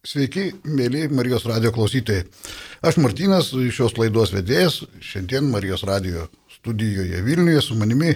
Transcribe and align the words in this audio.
Sveiki, 0.00 0.46
mėly 0.64 1.10
Marijos 1.12 1.42
radio 1.44 1.68
klausytojai. 1.76 2.22
Aš 2.88 2.96
Martinas, 3.04 3.50
šios 3.52 3.98
laidos 4.00 4.30
vedėjas, 4.32 4.78
šiandien 5.04 5.50
Marijos 5.52 5.82
radio 5.84 6.22
studijoje 6.54 7.20
Vilniuje 7.26 7.60
su 7.60 7.76
manimi 7.76 8.14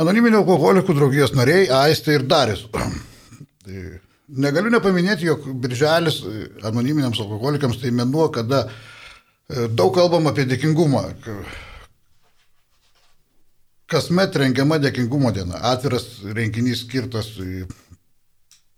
anoniminio 0.00 0.40
alkoholikų 0.40 0.96
draugijos 0.96 1.34
nariai 1.36 1.66
Aistė 1.82 2.16
ir 2.16 2.24
Darius. 2.24 2.64
Tai 3.66 3.82
negaliu 4.40 4.72
nepaminėti, 4.72 5.28
jog 5.28 5.44
birželis 5.60 6.22
anoniminiams 6.64 7.20
alkoholikams 7.20 7.82
tai 7.84 7.92
menuo, 7.92 8.30
kada 8.32 8.64
e, 8.64 9.68
daug 9.68 9.92
kalbam 9.92 10.32
apie 10.32 10.48
dėkingumą. 10.48 11.04
Kasmet 13.92 14.40
rengiama 14.40 14.80
dėkingumo 14.80 15.36
diena, 15.36 15.60
atviras 15.74 16.08
renginys 16.24 16.86
skirtas 16.86 17.34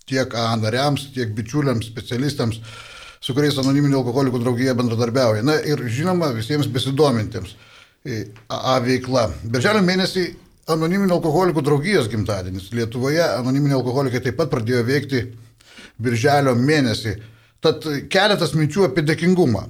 tiek 0.09 0.35
A 0.35 0.55
nariams, 0.61 1.09
tiek 1.15 1.33
bičiuliams, 1.37 1.89
specialistams, 1.89 2.61
su 3.25 3.35
kuriais 3.37 3.57
anoniminio 3.61 4.03
alkoholikų 4.03 4.41
draugija 4.43 4.75
bendradarbiauja. 4.77 5.45
Na 5.47 5.57
ir 5.65 5.81
žinoma, 5.89 6.33
visiems 6.37 6.69
besidomintiems 6.73 7.55
AA 8.53 8.79
veikla. 8.85 9.29
Birželio 9.49 9.81
mėnesį 9.85 10.27
anoniminio 10.75 11.17
alkoholikų 11.19 11.65
draugijos 11.65 12.11
gimtadienis. 12.13 12.71
Lietuvoje 12.77 13.25
anoniminiai 13.25 13.79
alkoholikai 13.79 14.21
taip 14.25 14.37
pat 14.41 14.53
pradėjo 14.53 14.85
veikti 14.89 15.25
birželio 16.05 16.53
mėnesį. 16.59 17.17
Tad 17.65 17.87
keletas 18.13 18.53
minčių 18.53 18.91
apie 18.91 19.07
dėkingumą. 19.09 19.65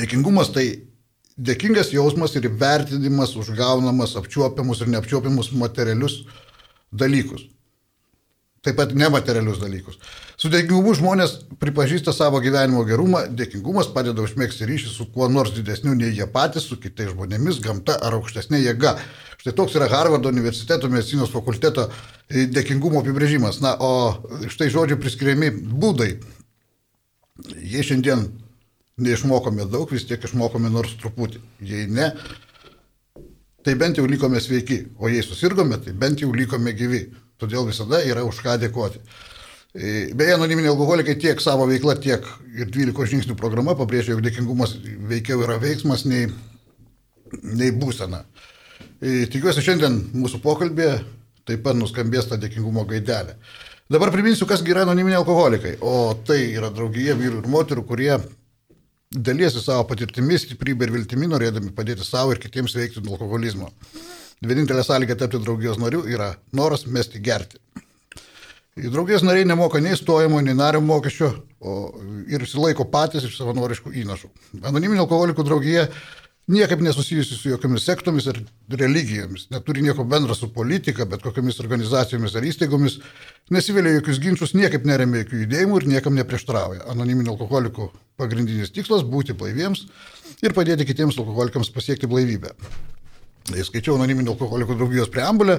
Dėkingumas 0.00 0.52
tai 0.56 0.66
dėkingas 1.36 1.92
jausmas 1.92 2.36
ir 2.36 2.48
vertinimas 2.60 3.36
už 3.36 3.52
gaunamas 3.56 4.16
apčiuopiamus 4.16 4.80
ir 4.80 4.92
neapčiuopiamus 4.92 5.52
materialius 5.60 6.22
dalykus 6.92 7.44
taip 8.64 8.76
pat 8.76 8.92
nematerialius 8.92 9.60
dalykus. 9.62 9.96
Su 10.40 10.50
dėkingumu 10.52 10.92
žmonės 10.96 11.36
pripažįsta 11.60 12.12
savo 12.16 12.42
gyvenimo 12.44 12.82
gerumą, 12.88 13.22
dėkingumas 13.36 13.88
padeda 13.94 14.24
užmėgsti 14.24 14.68
ryšį 14.68 14.92
su 14.92 15.06
kuo 15.14 15.28
nors 15.32 15.54
didesniu 15.56 15.94
nei 15.96 16.12
jie 16.16 16.26
patys, 16.28 16.68
su 16.68 16.76
kitais 16.80 17.14
žmonėmis, 17.14 17.62
gamta 17.64 17.96
ar 17.96 18.18
aukštesnė 18.18 18.60
jėga. 18.60 18.98
Štai 19.40 19.54
toks 19.56 19.78
yra 19.78 19.88
Harvardo 19.88 20.28
universiteto 20.28 20.90
medicinos 20.92 21.32
fakulteto 21.32 21.86
dėkingumo 22.28 23.00
apibrėžimas. 23.00 23.62
Na, 23.64 23.72
o 23.80 24.48
štai 24.52 24.68
žodžiai 24.72 25.00
priskiriami 25.00 25.48
būdai. 25.80 26.10
Jei 27.64 27.86
šiandien 27.86 28.26
neišmokome 29.00 29.64
daug, 29.72 29.88
vis 29.88 30.04
tiek 30.04 30.20
išmokome 30.28 30.68
nors 30.68 30.92
truputį. 31.00 31.40
Jei 31.64 31.88
ne, 31.88 32.10
tai 33.64 33.74
bent 33.80 33.96
jau 33.96 34.04
likome 34.04 34.40
sveiki, 34.44 34.82
o 35.00 35.08
jei 35.08 35.24
susirgome, 35.24 35.80
tai 35.80 35.96
bent 35.96 36.20
jau 36.20 36.28
likome 36.36 36.76
gyvi. 36.76 37.06
Todėl 37.40 37.68
visada 37.68 38.02
yra 38.06 38.24
už 38.28 38.40
ką 38.44 38.56
dėkoti. 38.60 39.00
E, 39.70 40.10
beje, 40.18 40.34
anoniminiai 40.34 40.72
alkoholikai 40.72 41.14
tiek 41.20 41.40
savo 41.42 41.68
veikla, 41.70 41.94
tiek 42.02 42.26
ir 42.58 42.70
12 42.74 43.06
žingsnių 43.14 43.36
programa 43.38 43.76
pabrėžia, 43.78 44.16
jog 44.16 44.24
dėkingumas 44.26 44.74
veikiau 45.10 45.44
yra 45.44 45.60
veiksmas 45.62 46.04
nei, 46.10 46.26
nei 47.46 47.70
būsena. 47.70 48.24
E, 49.00 49.26
tikiuosi 49.30 49.62
šiandien 49.64 50.00
mūsų 50.12 50.42
pokalbė 50.42 50.90
taip 51.48 51.62
pat 51.64 51.78
nuskambės 51.78 52.28
tą 52.30 52.38
dėkingumo 52.40 52.84
gaidelę. 52.90 53.36
Dabar 53.90 54.12
priminsiu, 54.14 54.46
kas 54.46 54.62
yra 54.66 54.84
anoniminiai 54.84 55.18
alkoholikai. 55.18 55.76
O 55.82 56.12
tai 56.26 56.44
yra 56.52 56.70
draugija 56.74 57.16
vyrų 57.18 57.40
ir 57.42 57.48
moterų, 57.50 57.86
kurie 57.88 58.12
dalysi 59.10 59.62
savo 59.62 59.86
patirtimis, 59.90 60.44
stiprybę 60.46 60.86
ir 60.86 60.92
viltimi, 60.94 61.26
norėdami 61.30 61.72
padėti 61.74 62.06
savo 62.06 62.34
ir 62.34 62.42
kitiems 62.42 62.76
veikti 62.78 63.02
nuo 63.02 63.16
alkoholizmo. 63.16 63.70
Vienintelė 64.40 64.80
sąlyga 64.86 65.18
tapti 65.20 65.36
draugijos 65.36 65.76
nariu 65.76 66.00
yra 66.08 66.30
noras 66.56 66.86
mesti 66.88 67.20
gerti. 67.20 67.58
Draugijos 68.80 69.20
nariai 69.26 69.44
nemoka 69.44 69.80
nei 69.84 69.98
stojimo, 69.98 70.38
nei 70.40 70.54
nario 70.56 70.80
mokesčio 70.80 71.28
ir 72.32 72.46
išsilaiko 72.46 72.86
patys 72.88 73.26
iš 73.28 73.34
savanoriškų 73.36 73.92
įnašų. 74.00 74.30
Anoniminio 74.62 75.04
alkoholikų 75.04 75.44
draugija 75.44 75.82
niekaip 76.50 76.80
nesusijusi 76.80 77.36
su 77.36 77.50
jokiamis 77.50 77.84
sektomis 77.84 78.30
ir 78.32 78.38
religijomis, 78.80 79.44
neturi 79.52 79.84
nieko 79.84 80.06
bendra 80.08 80.34
su 80.34 80.48
politika, 80.54 81.04
bet 81.04 81.20
kokiamis 81.26 81.60
organizacijomis 81.60 82.38
ar 82.38 82.46
įstaigomis, 82.48 82.96
nesivelia 83.52 83.98
jokius 83.98 84.22
ginčius, 84.24 84.54
niekaip 84.56 84.88
neremia 84.88 85.20
jokių 85.20 85.42
judėjimų 85.42 85.82
ir 85.82 85.88
niekam 85.96 86.16
neprieštrauja. 86.16 86.86
Anoniminio 86.94 87.36
alkoholikų 87.36 87.90
pagrindinis 88.16 88.72
tikslas- 88.72 89.04
būti 89.12 89.36
blaiviems 89.36 89.84
ir 90.40 90.56
padėti 90.56 90.88
kitiems 90.88 91.20
alkoholikams 91.20 91.74
pasiekti 91.76 92.08
blaivybę. 92.08 92.56
Skaičiau 93.48 93.96
anoniminio 93.96 94.34
alkoholikų 94.34 94.76
draugijos 94.78 95.10
preambulę. 95.12 95.58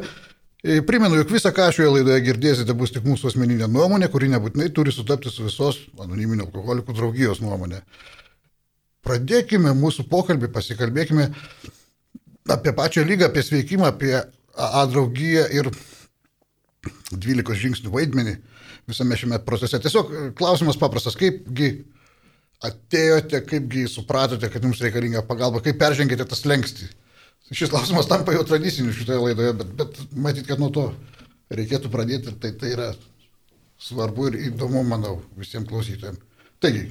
E, 0.61 0.81
primenu, 0.85 1.17
jog 1.17 1.31
visą, 1.33 1.49
ką 1.55 1.71
šioje 1.73 1.89
laidoje 1.95 2.21
girdėsite, 2.27 2.75
bus 2.77 2.93
tik 2.93 3.05
mūsų 3.07 3.31
asmeninė 3.31 3.65
nuomonė, 3.71 4.11
kuri 4.13 4.29
nebūtinai 4.29 4.69
turi 4.75 4.93
sutapti 4.93 5.31
su 5.33 5.47
visos 5.47 5.79
anoniminio 5.99 6.45
alkoholikų 6.45 6.93
draugijos 6.97 7.41
nuomonė. 7.41 7.81
Pradėkime 9.01 9.73
mūsų 9.73 10.05
pokalbį, 10.11 10.51
pasikalbėkime 10.53 11.31
apie 12.53 12.75
pačią 12.77 13.07
lygą, 13.07 13.31
apie 13.31 13.43
sveikimą, 13.47 13.89
apie 13.89 14.13
AA 14.53 14.85
draugiją 14.91 15.47
ir 15.57 15.71
12 17.11 17.57
žingsnių 17.63 17.93
vaidmenį 17.93 18.37
visame 18.89 19.17
šiame 19.17 19.41
procese. 19.45 19.81
Tiesiog 19.81 20.13
klausimas 20.37 20.77
paprastas, 20.77 21.17
kaipgi 21.17 21.73
atėjote, 22.61 23.41
kaipgi 23.49 23.87
supratote, 23.89 24.49
kad 24.53 24.61
jums 24.61 24.81
reikalinga 24.85 25.25
pagalba, 25.25 25.63
kaip 25.65 25.81
peržengėte 25.81 26.29
tas 26.29 26.45
lengstį 26.45 26.91
Šis 27.51 27.71
klausimas 27.71 28.07
tampa 28.07 28.31
jau 28.31 28.45
tradiciniu 28.47 28.93
šitoje 28.95 29.19
laidoje, 29.19 29.53
bet, 29.59 29.71
bet 29.75 29.97
matyt, 30.15 30.45
kad 30.47 30.59
nuo 30.61 30.69
to 30.71 30.85
reikėtų 31.51 31.91
pradėti 31.91 32.31
ir 32.31 32.37
tai, 32.39 32.53
tai 32.55 32.71
yra 32.77 32.91
svarbu 33.81 34.29
ir 34.29 34.37
įdomu, 34.47 34.85
manau, 34.87 35.17
visiems 35.39 35.67
klausytojams. 35.67 36.21
Taigi, 36.63 36.85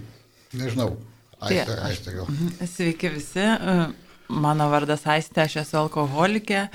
nežinau, 0.58 0.92
Aistė, 1.40 1.64
tai, 1.70 1.76
Aistė 1.88 2.14
gal. 2.18 2.28
Mhm. 2.28 2.68
Sveiki 2.68 3.12
visi. 3.14 3.46
Mano 4.30 4.68
vardas 4.70 5.06
Aistė, 5.10 5.46
aš 5.46 5.56
esu 5.64 5.78
alkoholikė. 5.80 6.66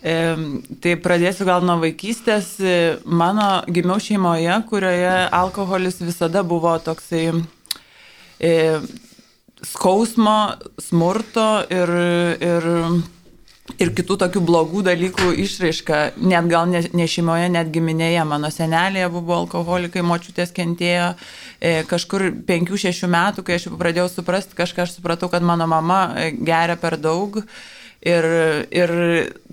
E, 0.00 0.14
tai 0.80 0.94
pradėsiu 1.04 1.44
gal 1.48 1.64
nuo 1.66 1.76
vaikystės. 1.82 2.54
Mano 3.04 3.48
gimiau 3.68 4.00
šeimoje, 4.00 4.54
kurioje 4.70 5.16
alkoholis 5.34 6.00
visada 6.00 6.44
buvo 6.46 6.72
toksai 6.86 7.26
e, 8.38 8.54
skausmo, 9.64 10.38
smurto 10.80 11.48
ir, 11.72 11.92
ir 12.40 12.70
ir 13.80 13.90
kitų 13.96 14.16
tokių 14.20 14.42
blogų 14.44 14.82
dalykų 14.86 15.30
išraiška, 15.44 16.00
net 16.20 16.48
gal 16.50 16.68
ne, 16.68 16.82
ne 16.92 17.06
šeimoje, 17.08 17.48
net 17.52 17.70
giminėje. 17.74 18.24
Mano 18.28 18.50
senelėje 18.52 19.08
buvo 19.14 19.38
alkoholikai, 19.40 20.04
močiutės 20.04 20.52
kentėjo. 20.54 21.14
E, 21.60 21.78
kažkur 21.88 22.28
5-6 22.48 23.08
metų, 23.10 23.46
kai 23.46 23.56
aš 23.58 23.68
jau 23.70 23.78
pradėjau 23.80 24.10
suprasti, 24.12 24.56
kažką 24.58 24.84
aš 24.84 24.98
supratau, 24.98 25.30
kad 25.32 25.46
mano 25.46 25.68
mama 25.70 26.02
e, 26.12 26.30
geria 26.36 26.76
per 26.80 26.98
daug. 27.00 27.40
Ir, 28.04 28.26
ir 28.68 28.90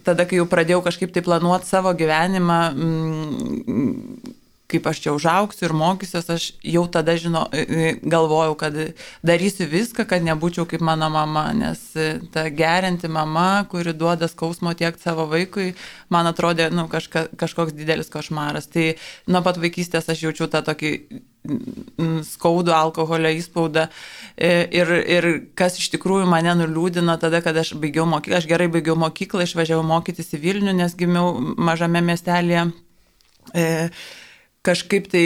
tada, 0.03 0.25
kai 0.27 0.41
jau 0.41 0.47
pradėjau 0.51 0.81
kažkaip 0.83 1.13
tai 1.15 1.23
planuoti 1.23 1.69
savo 1.69 1.93
gyvenimą, 1.95 2.59
mm, 2.75 4.30
kaip 4.71 4.87
aš 4.87 5.01
čia 5.03 5.13
užauksiu 5.15 5.67
ir 5.67 5.75
mokysiuos, 5.77 6.29
aš 6.31 6.45
jau 6.63 6.83
tada 6.91 7.15
žino, 7.19 7.45
e, 7.51 7.63
e, 7.63 7.93
galvojau, 8.01 8.55
kad 8.59 8.77
darysiu 9.27 9.67
viską, 9.71 10.05
kad 10.09 10.23
nebūčiau 10.25 10.67
kaip 10.69 10.83
mano 10.85 11.09
mama, 11.13 11.49
nes 11.57 11.81
e, 11.95 12.13
ta 12.33 12.47
gerinti 12.49 13.11
mama, 13.11 13.65
kuri 13.71 13.93
duoda 13.97 14.29
skausmo 14.31 14.73
tiek 14.77 14.99
savo 15.01 15.27
vaikui, 15.31 15.73
man 16.13 16.29
atrodė 16.31 16.69
nu, 16.73 16.87
kažka, 16.91 17.27
kažkoks 17.39 17.75
didelis 17.75 18.11
košmaras. 18.13 18.69
Tai 18.71 18.93
nuo 19.27 19.43
pat 19.45 19.59
vaikystės 19.61 20.09
aš 20.11 20.25
jaučiu 20.27 20.47
tą 20.51 20.63
tokį 20.71 20.95
skaudų 22.27 22.73
alkoholio 22.75 23.31
įspaudą 23.33 23.87
ir, 24.37 24.91
ir 24.93 25.27
kas 25.57 25.79
iš 25.81 25.87
tikrųjų 25.95 26.27
mane 26.29 26.53
nuliūdino 26.59 27.15
tada, 27.21 27.41
kad 27.41 27.57
aš 27.57 27.73
baigiau 27.81 28.05
mokyklą, 28.09 28.37
aš 28.37 28.47
gerai 28.49 28.69
baigiau 28.71 28.93
mokyklą, 28.99 29.47
išvažiavau 29.47 29.85
mokytis 29.89 30.35
į 30.37 30.41
Vilnių, 30.43 30.75
nes 30.77 30.93
gimiau 30.97 31.33
mažame 31.57 32.03
miestelėje. 32.05 32.67
E, 33.57 33.89
kažkaip 34.65 35.07
tai 35.09 35.23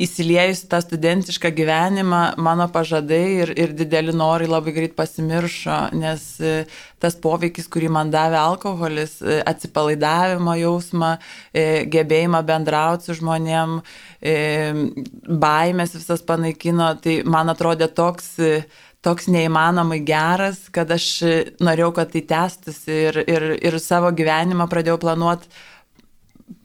įsiliejus 0.00 0.62
tą 0.70 0.80
studentišką 0.80 1.50
gyvenimą, 1.52 2.22
mano 2.40 2.68
pažadai 2.72 3.24
ir, 3.42 3.52
ir 3.60 3.74
dideli 3.76 4.14
norai 4.16 4.48
labai 4.48 4.72
greit 4.76 4.94
pasimiršo, 4.96 5.76
nes 6.00 6.24
e, 6.40 6.54
tas 7.02 7.18
poveikis, 7.20 7.68
kurį 7.68 7.92
man 7.92 8.12
davė 8.14 8.40
alkoholis, 8.40 9.18
e, 9.20 9.42
atsipalaidavimo 9.52 10.56
jausmą, 10.62 11.14
e, 11.52 11.84
gebėjimą 11.92 12.42
bendrauti 12.48 13.10
su 13.10 13.18
žmonėm, 13.20 13.80
baimės 15.38 15.92
visas 15.94 16.24
panaikino, 16.26 16.88
tai 16.98 17.20
man 17.22 17.52
atrodė 17.52 17.86
toks 17.86 18.38
toks 19.06 19.28
neįmanomai 19.30 20.00
geras, 20.02 20.64
kad 20.74 20.90
aš 20.90 21.04
norėjau, 21.62 21.92
kad 21.94 22.10
tai 22.10 22.24
tęstųsi 22.32 22.96
ir, 23.06 23.20
ir, 23.30 23.44
ir 23.62 23.76
savo 23.78 24.10
gyvenimą 24.10 24.66
pradėjau 24.72 24.98
planuoti 25.04 25.46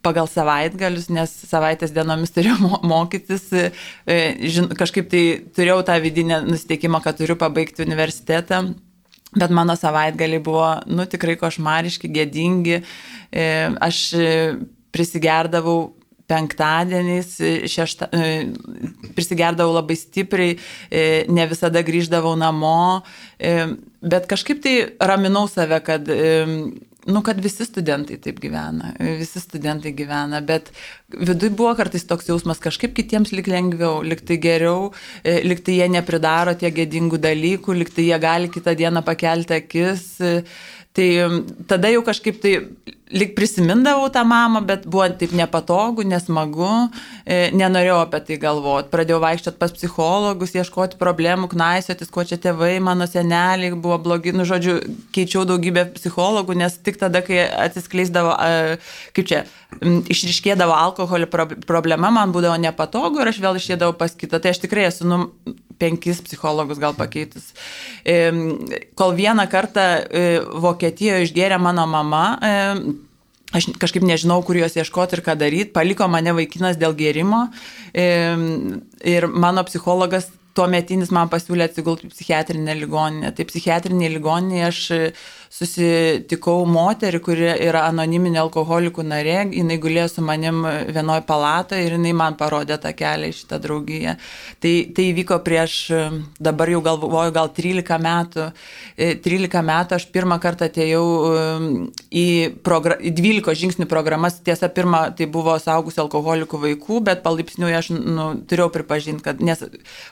pagal 0.03 0.27
savaitgalius, 0.29 1.07
nes 1.13 1.31
savaitės 1.49 1.93
dienomis 1.95 2.33
turėjau 2.35 2.79
mokytis, 2.93 3.47
e, 3.55 4.19
žin, 4.51 4.69
kažkaip 4.77 5.09
tai 5.11 5.23
turėjau 5.55 5.81
tą 5.87 5.97
vidinę 6.03 6.41
nusteikimą, 6.47 7.01
kad 7.03 7.19
turiu 7.19 7.37
pabaigti 7.39 7.85
universitetą. 7.85 8.65
Bet 9.33 9.49
mano 9.49 9.73
savaitgaliai 9.73 10.43
buvo, 10.45 10.67
nu, 10.93 11.07
tikrai 11.09 11.33
košmariški, 11.41 12.11
gėdingi. 12.13 12.83
E, 13.33 13.45
aš 13.81 14.05
prisigerdavau 14.93 15.95
penktadieniais, 16.29 17.33
šešta, 17.69 18.07
prisigerdavau 19.17 19.73
labai 19.75 19.97
stipriai, 19.99 20.53
ne 21.33 21.47
visada 21.49 21.81
grįždavau 21.83 22.31
namo, 22.39 23.01
bet 23.35 24.29
kažkaip 24.31 24.61
tai 24.63 24.75
raminau 25.03 25.49
save, 25.51 25.81
kad 25.83 26.07
nu, 27.05 27.21
kad 27.25 27.39
visi 27.43 27.65
studentai 27.67 28.17
taip 28.23 28.39
gyvena, 28.43 28.93
visi 29.19 29.41
studentai 29.41 29.93
gyvena, 29.95 30.39
bet 30.45 30.71
vidui 31.13 31.49
buvo 31.51 31.73
kartais 31.79 32.05
toks 32.07 32.29
jausmas, 32.29 32.61
kažkaip 32.63 32.95
kitiems 32.97 33.33
lik 33.35 33.49
lengviau, 33.51 34.01
lik 34.05 34.23
tai 34.27 34.39
geriau, 34.43 34.91
e, 35.23 35.41
lik 35.47 35.65
tai 35.65 35.79
jie 35.79 35.89
nepridaro 35.91 36.55
tie 36.59 36.71
gėdingų 36.71 37.19
dalykų, 37.23 37.75
lik 37.81 37.93
tai 37.95 38.07
jie 38.09 38.21
gali 38.23 38.51
kitą 38.53 38.75
dieną 38.79 39.03
pakelti 39.05 39.59
akis. 39.59 40.07
Tai 40.93 41.07
tada 41.65 41.89
jau 41.89 42.03
kažkaip 42.05 42.37
tai 42.41 42.51
lik 43.13 43.35
prisimindavau 43.37 44.09
tą 44.13 44.23
mamą, 44.27 44.63
bet 44.65 44.87
buvo 44.89 45.05
taip 45.19 45.33
nepatogu, 45.37 46.05
nesmagu, 46.07 46.69
e, 47.25 47.51
nenorėjau 47.53 47.99
apie 48.03 48.21
tai 48.27 48.37
galvoti. 48.41 48.89
Pradėjau 48.93 49.19
vaikščioti 49.23 49.59
pas 49.61 49.73
psichologus, 49.75 50.55
ieškoti 50.57 50.99
problemų, 51.01 51.49
knaisiotis, 51.53 52.11
kuo 52.13 52.25
čia 52.27 52.39
tėvai, 52.41 52.75
mano 52.83 53.07
seneliai 53.09 53.73
buvo 53.75 53.99
blogi, 54.01 54.33
nu 54.35 54.47
žodžiu, 54.49 54.79
keičiau 55.15 55.45
daugybę 55.49 55.85
psichologų, 55.97 56.57
nes 56.63 56.77
tik 56.81 56.97
tada, 57.01 57.21
kai 57.25 57.43
atsiskleisdavo, 57.67 58.33
kaip 59.13 59.29
čia, 59.29 59.43
išriškėdavo 59.81 60.73
alkoholio 60.75 61.29
problema, 61.67 62.11
man 62.13 62.33
būdavo 62.33 62.57
nepatogu 62.61 63.21
ir 63.21 63.31
aš 63.31 63.41
vėl 63.43 63.61
išėdavau 63.61 63.97
pas 63.97 64.13
kitą. 64.17 64.41
Tai 64.41 64.53
aš 64.53 64.63
tikrai 64.65 64.89
esu 64.89 65.07
nu, 65.09 65.19
penkis 65.83 66.23
psichologus 66.23 66.79
gal 66.81 66.95
pakeitus. 66.97 67.51
Kol 68.95 69.17
vieną 69.19 69.47
kartą 69.51 69.87
e, 70.03 70.27
Vokietijoje 70.63 71.27
išgėrė 71.27 71.59
mano 71.61 71.87
mama, 71.89 72.27
Aš 73.53 73.67
kažkaip 73.77 74.01
nežinau, 74.01 74.39
kur 74.41 74.57
juos 74.57 74.73
ieškoti 74.73 75.19
ir 75.19 75.21
ką 75.21 75.35
daryti. 75.37 75.69
Paliko 75.75 76.07
mane 76.09 76.33
vaikinas 76.33 76.79
dėl 76.81 76.95
gėrimo. 76.97 77.43
Ir 77.93 79.27
mano 79.29 79.61
psichologas 79.67 80.31
tuo 80.57 80.65
metinis 80.69 81.11
man 81.13 81.29
pasiūlė 81.29 81.67
atsigulti 81.67 82.09
psichiatrinę 82.09 82.75
ligoninę. 82.79 83.29
Tai 83.37 83.45
psichiatrinė 83.49 84.09
ligoninė 84.15 84.65
aš 84.69 84.81
susitikau 85.53 86.63
moterį, 86.65 87.19
kuri 87.21 87.49
yra 87.67 87.83
anoniminė 87.91 88.39
alkoholikų 88.41 89.03
narė, 89.05 89.35
jinai 89.53 89.77
gulėjo 89.81 90.07
su 90.15 90.23
manim 90.25 90.63
vienoje 90.65 91.21
palatoje 91.27 91.85
ir 91.85 91.93
jinai 91.93 92.13
man 92.17 92.37
parodė 92.39 92.79
tą 92.81 92.89
kelią 92.97 93.29
į 93.29 93.35
šitą 93.37 93.59
draugiją. 93.61 94.15
Tai, 94.63 94.71
tai 94.97 95.05
įvyko 95.11 95.37
prieš, 95.45 95.75
dabar 96.41 96.71
jau 96.73 96.81
galvoju, 96.85 97.35
gal 97.35 97.51
13 97.53 97.99
metų. 98.01 98.47
13 98.97 99.59
e, 99.59 99.63
metų 99.69 99.97
aš 99.99 100.07
pirmą 100.15 100.39
kartą 100.41 100.71
atėjau 100.71 101.03
um, 101.03 101.67
į, 102.09 102.25
progra, 102.65 102.97
į 102.97 103.13
12 103.13 103.53
žingsnių 103.61 103.87
programas, 103.91 104.39
tiesa, 104.41 104.71
pirmą 104.73 105.03
tai 105.17 105.29
buvo 105.29 105.53
saugusių 105.61 106.07
alkoholikų 106.07 106.63
vaikų, 106.65 107.03
bet 107.11 107.21
palaipsniui 107.25 107.75
aš 107.77 107.91
nu, 107.93 108.31
turėjau 108.49 108.71
pripažinti, 108.73 109.21
kad 109.29 109.45
nes 109.45 109.61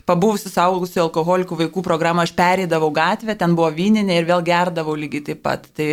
pabuvusi 0.06 0.54
saugusių 0.54 1.02
alkoholikų 1.08 1.64
vaikų 1.66 1.86
programą 1.90 2.28
aš 2.28 2.36
perėdavau 2.38 2.94
gatvę, 2.94 3.34
ten 3.40 3.58
buvo 3.58 3.74
vyninė 3.74 4.22
ir 4.22 4.30
vėl 4.30 4.46
gerdavau 4.46 4.94
lygiai 5.00 5.31
taip 5.32 5.42
pat. 5.46 5.68
Tai, 5.78 5.88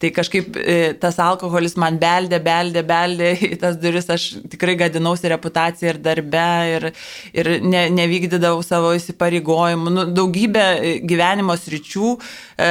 tai 0.00 0.10
kažkaip 0.14 0.56
e, 0.58 0.78
tas 1.00 1.18
alkoholis 1.22 1.76
man 1.80 1.98
beldė, 2.02 2.40
beldė, 2.44 2.84
beldė 2.86 3.32
į 3.50 3.58
tas 3.62 3.78
duris, 3.80 4.08
aš 4.10 4.26
tikrai 4.52 4.76
gadinausi 4.80 5.30
reputaciją 5.32 5.94
ir 5.94 6.00
darbę 6.04 6.46
ir, 6.72 6.88
ir 7.34 7.50
ne, 7.64 7.86
nevykdydavau 7.94 8.62
savo 8.66 8.94
įsipareigojimų. 8.96 9.94
Nu, 9.94 10.06
daugybė 10.14 10.64
e, 10.64 10.94
gyvenimo 11.04 11.56
sričių 11.58 12.14
e, 12.16 12.70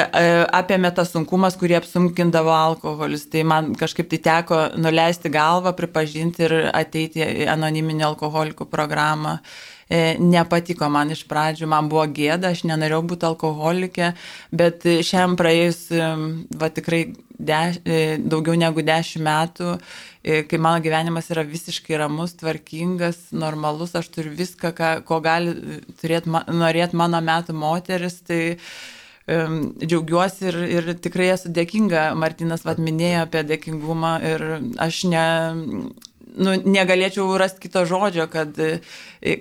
apėmė 0.61 0.93
tas 0.95 1.13
sunkumas, 1.13 1.57
kurį 1.59 1.79
apsunkindavo 1.81 2.53
alkoholis. 2.55 3.27
Tai 3.33 3.45
man 3.49 3.73
kažkaip 3.79 4.11
tai 4.13 4.21
teko 4.23 4.63
nuleisti 4.79 5.31
galvą, 5.33 5.75
pripažinti 5.77 6.47
ir 6.47 6.57
ateiti 6.73 7.23
į 7.23 7.47
anoniminį 7.53 8.09
alkoholikų 8.13 8.69
programą. 8.71 9.39
E, 9.89 10.15
nepatiko 10.19 10.87
man 10.91 11.11
iš 11.13 11.25
pradžių, 11.29 11.67
man 11.69 11.89
buvo 11.91 12.05
gėda, 12.15 12.53
aš 12.53 12.63
nenorėjau 12.69 13.01
būti 13.11 13.27
alkoholikė, 13.27 14.13
bet 14.55 14.87
šiam 15.05 15.35
praėjus, 15.39 15.83
e, 15.91 16.07
va 16.59 16.69
tikrai 16.73 17.03
deš, 17.37 17.81
e, 17.83 17.99
daugiau 18.17 18.55
negu 18.59 18.85
dešimt 18.85 19.25
metų, 19.27 19.77
kai 20.23 20.57
mano 20.61 20.79
gyvenimas 20.79 21.25
yra 21.33 21.43
visiškai 21.43 21.97
ramus, 21.99 22.37
tvarkingas, 22.39 23.17
normalus, 23.35 23.91
aš 23.99 24.07
turiu 24.07 24.31
viską, 24.37 24.71
ką, 24.77 24.91
ko 25.03 25.17
gali 25.19 25.81
turėti, 25.99 26.31
norėti 26.31 26.95
mano 26.95 27.19
metų 27.19 27.51
moteris, 27.59 28.21
tai 28.23 28.55
džiaugiuosi 29.27 30.47
ir, 30.47 30.59
ir 30.77 30.87
tikrai 31.03 31.27
esu 31.33 31.51
dėkinga. 31.51 32.05
Martinas 32.15 32.63
vad 32.63 32.79
minėjo 32.79 33.25
apie 33.27 33.43
dėkingumą 33.51 34.13
ir 34.31 34.47
aš 34.83 35.03
ne, 35.11 35.27
nu, 36.35 36.53
negalėčiau 36.57 37.25
rasti 37.39 37.65
kito 37.65 37.83
žodžio, 37.87 38.25
kad 38.31 38.57
e, 38.61 38.79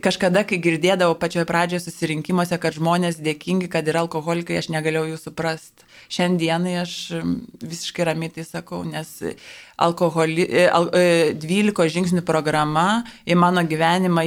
kažkada, 0.03 0.45
kai 0.49 0.59
girdėdavau 0.63 1.17
pačioje 1.21 1.47
pradžioje 1.49 1.85
susirinkimuose, 1.87 2.59
kad 2.63 2.77
žmonės 2.77 3.21
dėkingi, 3.23 3.71
kad 3.73 3.89
yra 3.89 4.05
alkoholikai, 4.05 4.59
aš 4.61 4.71
negalėjau 4.75 5.13
jų 5.13 5.21
suprasti. 5.23 5.89
Šiandienai 6.13 6.75
aš 6.83 6.95
visiškai 7.63 8.07
ramiai 8.09 8.33
tai 8.35 8.45
sakau, 8.45 8.83
nes 8.89 9.15
alkoholi, 9.81 10.45
e, 10.47 10.67
al, 10.69 10.91
12 10.93 11.73
e, 11.87 11.89
žingsnių 11.97 12.25
programa 12.29 13.03
į 13.25 13.39
mano 13.41 13.65
gyvenimą 13.69 14.27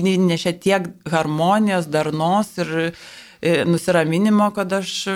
įnešė 0.00 0.56
tiek 0.62 0.90
harmonijos, 1.10 1.88
darnos 1.90 2.56
ir 2.60 2.92
nusiraminimo, 3.40 4.50
kad 4.52 4.72
aš 4.80 5.06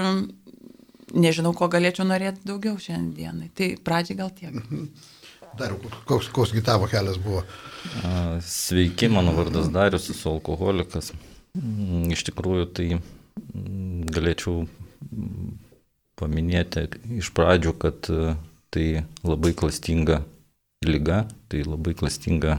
nežinau, 1.14 1.52
ko 1.56 1.68
galėčiau 1.72 2.06
norėti 2.08 2.46
daugiau 2.48 2.78
šiandienai. 2.80 3.50
Tai 3.56 3.74
pradžiai 3.84 4.18
gal 4.18 4.32
tiek. 4.34 4.54
Mhm. 4.54 4.88
Dariu, 5.58 5.78
koks, 6.08 6.28
koks 6.34 6.52
gitavo 6.54 6.86
kelias 6.90 7.18
buvo? 7.22 7.44
Sveiki, 8.42 9.08
mano 9.08 9.34
vardas 9.36 9.68
Darius, 9.70 10.08
esu 10.10 10.32
alkoholikas. 10.32 11.12
Mm, 11.54 12.08
iš 12.14 12.24
tikrųjų, 12.26 12.66
tai 12.74 12.86
mm, 12.96 14.08
galėčiau 14.10 14.64
paminėti 16.18 16.88
iš 17.20 17.30
pradžių, 17.36 17.74
kad 17.78 18.10
e, 18.10 18.34
tai 18.74 18.86
labai 19.22 19.52
klastinga 19.54 20.22
lyga, 20.86 21.24
tai 21.46 21.62
labai 21.66 21.94
klastinga 21.98 22.58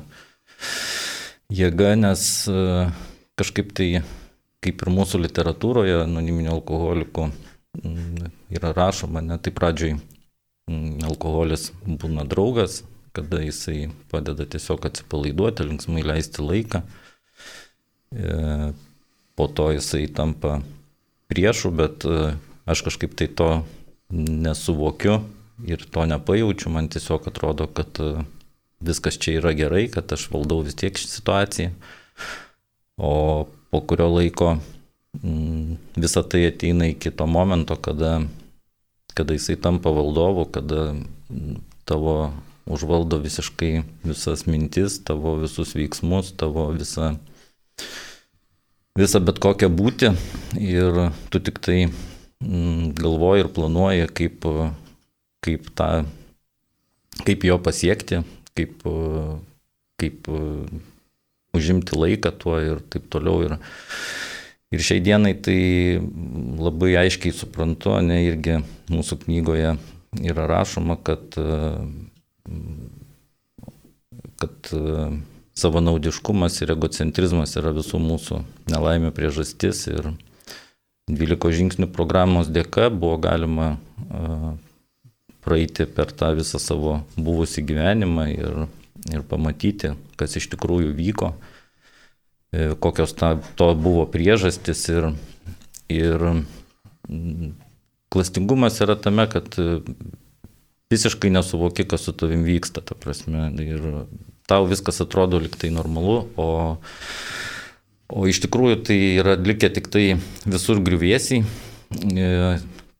jėga, 1.51 1.91
nes 1.99 2.23
e, 2.47 2.87
kažkaip 3.35 3.75
tai, 3.75 3.89
kaip 4.63 4.85
ir 4.85 4.93
mūsų 4.95 5.25
literatūroje, 5.25 5.99
anoniminio 6.05 6.55
alkoholiko 6.55 7.27
mm, 7.81 8.31
yra 8.55 8.71
rašoma, 8.77 9.25
ne, 9.25 9.41
tai 9.43 9.51
pradžioj 9.55 9.97
alkoholis 11.05 11.69
būna 11.85 12.25
draugas, 12.25 12.83
kada 13.15 13.39
jisai 13.43 13.91
padeda 14.11 14.47
tiesiog 14.49 14.87
atsipalaiduoti, 14.89 15.67
linksmai 15.69 16.03
leisti 16.03 16.43
laiką. 16.43 16.81
E, 18.15 18.73
po 19.35 19.47
to 19.47 19.69
jisai 19.75 20.07
tampa 20.07 20.59
priešu, 21.31 21.71
bet 21.71 22.05
e, 22.05 22.35
aš 22.65 22.83
kažkaip 22.87 23.15
tai 23.15 23.27
to 23.27 23.49
nesuvokiu 24.09 25.19
ir 25.67 25.85
to 25.85 26.05
nepajaučiu. 26.09 26.71
Man 26.73 26.89
tiesiog 26.91 27.29
atrodo, 27.29 27.67
kad 27.67 28.01
e, 28.01 28.25
viskas 28.83 29.19
čia 29.21 29.39
yra 29.39 29.53
gerai, 29.55 29.85
kad 29.93 30.11
aš 30.11 30.27
valdau 30.33 30.63
vis 30.65 30.77
tiek 30.77 30.97
šį 30.97 31.11
situaciją. 31.11 31.75
O 32.97 33.45
po 33.69 33.81
kurio 33.83 34.07
laiko 34.11 34.55
mm, 35.21 35.77
visa 35.99 36.23
tai 36.23 36.45
ateina 36.49 36.89
iki 36.89 37.11
to 37.11 37.27
momento, 37.27 37.75
kada 37.75 38.21
kada 39.15 39.35
jisai 39.37 39.55
tampa 39.55 39.93
valdovu, 39.95 40.45
kada 40.51 40.95
tavo 41.87 42.33
užvaldo 42.65 43.19
visiškai 43.21 43.83
visas 44.03 44.45
mintis, 44.49 44.97
tavo 45.05 45.35
visus 45.41 45.75
veiksmus, 45.77 46.33
tavo 46.37 46.67
visą, 46.75 47.13
visą 48.97 49.21
bet 49.23 49.39
kokią 49.43 49.69
būti 49.71 50.11
ir 50.59 50.99
tu 51.29 51.39
tik 51.39 51.61
tai 51.63 51.79
mm, 51.87 52.95
galvoji 52.99 53.45
ir 53.45 53.51
planuoji, 53.55 54.09
kaip, 54.17 54.49
kaip, 55.45 55.69
tą, 55.77 55.89
kaip 57.23 57.47
jo 57.47 57.59
pasiekti, 57.61 58.23
kaip, 58.57 58.83
kaip 60.01 60.29
užimti 61.55 61.95
laiką 61.95 62.33
tuo 62.41 62.59
ir 62.59 62.81
taip 62.91 63.07
toliau. 63.13 63.45
Ir, 63.45 63.59
Ir 64.73 64.81
šiai 64.81 65.01
dienai 65.03 65.35
tai 65.37 65.59
labai 66.57 66.95
aiškiai 67.03 67.35
suprantu, 67.35 67.93
ne 68.01 68.23
irgi 68.25 68.57
mūsų 68.89 69.19
knygoje 69.21 69.75
yra 70.25 70.47
rašoma, 70.49 70.97
kad, 71.05 71.37
kad 74.41 74.71
savanaudiškumas 75.55 76.57
ir 76.63 76.73
egocentrizmas 76.73 77.55
yra 77.61 77.75
visų 77.77 78.01
mūsų 78.01 78.41
nelaimė 78.71 79.13
priežastis 79.15 79.85
ir 79.91 80.09
12 81.13 81.53
žingsnių 81.59 81.91
programos 81.93 82.49
dėka 82.49 82.89
buvo 82.89 83.19
galima 83.21 83.75
praeiti 85.45 85.85
per 85.85 86.09
tą 86.09 86.31
visą 86.39 86.57
savo 86.59 87.03
buvusį 87.15 87.61
gyvenimą 87.69 88.31
ir, 88.33 88.63
ir 89.13 89.27
pamatyti, 89.29 89.93
kas 90.17 90.39
iš 90.41 90.49
tikrųjų 90.55 90.95
vyko. 90.97 91.35
E, 91.35 91.54
kokios 92.79 93.15
ta, 93.17 93.35
to 93.59 93.71
buvo 93.79 94.05
priežastis 94.11 94.85
ir, 94.91 95.09
ir 95.91 96.27
klastingumas 98.15 98.79
yra 98.81 98.95
tame, 98.95 99.25
kad 99.31 99.57
e, 99.59 99.79
visiškai 100.93 101.33
nesuvoki, 101.35 101.83
kas 101.89 102.07
su 102.07 102.13
tavim 102.15 102.45
vyksta, 102.47 102.83
ta 102.85 102.95
prasme. 102.95 103.49
Ir 103.59 104.05
tau 104.47 104.67
viskas 104.69 105.01
atrodo 105.03 105.41
liktai 105.43 105.71
normalu, 105.73 106.21
o, 106.39 106.47
o 108.07 108.27
iš 108.29 108.39
tikrųjų 108.45 108.79
tai 108.87 108.99
yra 109.19 109.35
likę 109.41 109.71
tik 109.75 109.89
tai 109.91 110.05
visur 110.45 110.79
griuvėsiai, 110.85 111.43
e, 112.13 112.29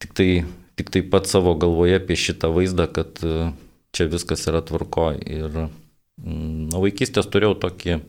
tik 0.04 0.12
tai, 0.18 0.30
tik 0.76 0.92
tai 0.92 1.04
pat 1.14 1.30
savo 1.30 1.56
galvoje 1.56 2.02
apie 2.02 2.18
šitą 2.20 2.52
vaizdą, 2.52 2.90
kad 2.98 3.22
e, 3.24 3.50
čia 3.96 4.10
viskas 4.12 4.44
yra 4.50 4.60
tvarkoj. 4.66 5.22
Ir 5.24 5.62
nuo 6.26 6.84
vaikystės 6.84 7.28
turėjau 7.32 7.56
tokį 7.64 8.00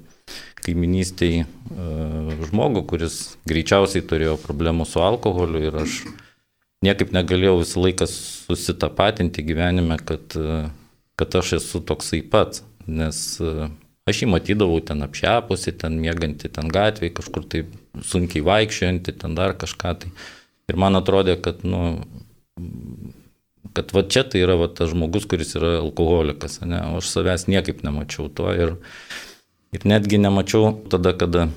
kaiminystėje 0.67 1.47
žmogų, 2.51 2.83
kuris 2.91 3.17
greičiausiai 3.49 4.05
turėjo 4.05 4.37
problemų 4.43 4.85
su 4.87 5.01
alkoholiu 5.03 5.63
ir 5.69 5.81
aš 5.81 6.03
niekaip 6.85 7.13
negalėjau 7.15 7.57
visą 7.63 7.81
laiką 7.87 8.07
susitapatinti 8.11 9.45
gyvenime, 9.47 9.97
kad, 9.97 10.37
kad 11.17 11.37
aš 11.41 11.57
esu 11.61 11.81
toksai 11.81 12.21
pats, 12.21 12.63
nes 12.85 13.39
aš 14.07 14.23
jį 14.23 14.29
matydavau 14.31 14.79
ten 14.85 15.03
apšiapusi, 15.05 15.73
ten 15.81 15.97
mėganti 16.01 16.51
ten 16.53 16.71
gatvėje, 16.71 17.15
kažkur 17.19 17.47
tai 17.49 17.65
sunkiai 18.05 18.45
vaikščiojantį, 18.45 19.15
ten 19.23 19.35
dar 19.37 19.55
kažką 19.59 19.93
tai. 20.03 20.13
Ir 20.67 20.79
man 20.79 20.99
atrodė, 20.99 21.37
kad, 21.39 21.63
nu, 21.67 21.97
kad 23.75 23.93
va 23.95 24.03
čia 24.03 24.23
tai 24.27 24.43
yra 24.43 24.57
va 24.59 24.67
tas 24.71 24.91
žmogus, 24.91 25.27
kuris 25.29 25.55
yra 25.59 25.77
alkoholikas, 25.81 26.59
ne, 26.67 26.81
o 26.91 27.01
aš 27.01 27.11
savęs 27.13 27.47
niekaip 27.51 27.83
nemačiau 27.87 28.27
to 28.27 28.51
ir, 28.55 28.75
ir 29.75 29.87
netgi 29.87 30.19
nemačiau 30.21 30.75
tada, 30.91 31.13
kada 31.17 31.47